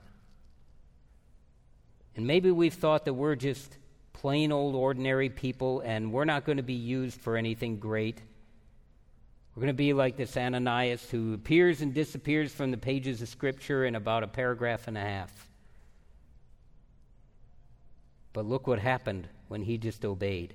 And 2.15 2.27
maybe 2.27 2.51
we've 2.51 2.71
thought 2.71 3.05
that 3.05 3.15
we're 3.15 3.35
just 3.35 3.79
plain 4.13 4.51
old 4.51 4.75
ordinary 4.75 5.29
people, 5.29 5.79
and 5.79 6.13
we're 6.13 6.25
not 6.25 6.45
going 6.45 6.57
to 6.57 6.63
be 6.63 6.73
used 6.73 7.19
for 7.19 7.35
anything 7.35 7.79
great. 7.79 8.21
We're 9.55 9.61
going 9.61 9.73
to 9.73 9.73
be 9.73 9.93
like 9.93 10.17
this 10.17 10.37
Ananias 10.37 11.09
who 11.09 11.33
appears 11.33 11.81
and 11.81 11.95
disappears 11.95 12.53
from 12.53 12.69
the 12.69 12.77
pages 12.77 13.23
of 13.23 13.27
Scripture 13.27 13.85
in 13.85 13.95
about 13.95 14.21
a 14.21 14.27
paragraph 14.27 14.87
and 14.87 14.99
a 14.99 15.01
half. 15.01 15.49
But 18.33 18.45
look 18.45 18.67
what 18.67 18.77
happened 18.77 19.27
when 19.47 19.63
he 19.63 19.79
just 19.79 20.05
obeyed. 20.05 20.53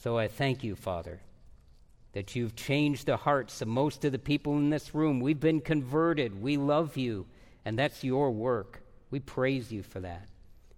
So 0.00 0.16
I 0.16 0.28
thank 0.28 0.62
you, 0.62 0.76
Father, 0.76 1.20
that 2.12 2.36
you've 2.36 2.54
changed 2.54 3.06
the 3.06 3.16
hearts 3.16 3.60
of 3.60 3.68
most 3.68 4.04
of 4.04 4.12
the 4.12 4.18
people 4.18 4.56
in 4.56 4.70
this 4.70 4.94
room. 4.94 5.18
We've 5.18 5.40
been 5.40 5.60
converted. 5.60 6.40
We 6.40 6.56
love 6.56 6.96
you, 6.96 7.26
and 7.64 7.76
that's 7.76 8.04
your 8.04 8.30
work. 8.30 8.80
We 9.10 9.18
praise 9.18 9.72
you 9.72 9.82
for 9.82 9.98
that. 10.00 10.28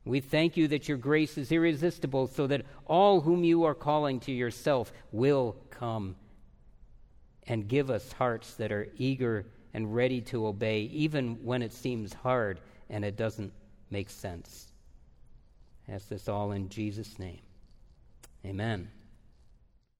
We 0.06 0.20
thank 0.20 0.56
you 0.56 0.68
that 0.68 0.88
your 0.88 0.96
grace 0.96 1.36
is 1.36 1.52
irresistible, 1.52 2.28
so 2.28 2.46
that 2.46 2.64
all 2.86 3.20
whom 3.20 3.44
you 3.44 3.64
are 3.64 3.74
calling 3.74 4.20
to 4.20 4.32
yourself 4.32 4.90
will 5.12 5.56
come 5.68 6.16
and 7.46 7.68
give 7.68 7.90
us 7.90 8.12
hearts 8.12 8.54
that 8.54 8.72
are 8.72 8.88
eager 8.96 9.44
and 9.74 9.94
ready 9.94 10.22
to 10.22 10.46
obey, 10.46 10.82
even 10.92 11.44
when 11.44 11.60
it 11.60 11.74
seems 11.74 12.14
hard 12.14 12.60
and 12.88 13.04
it 13.04 13.16
doesn't 13.16 13.52
make 13.90 14.08
sense. 14.08 14.72
I 15.86 15.92
ask 15.92 16.08
this 16.08 16.28
all 16.28 16.52
in 16.52 16.70
Jesus' 16.70 17.18
name. 17.18 17.40
Amen. 18.46 18.88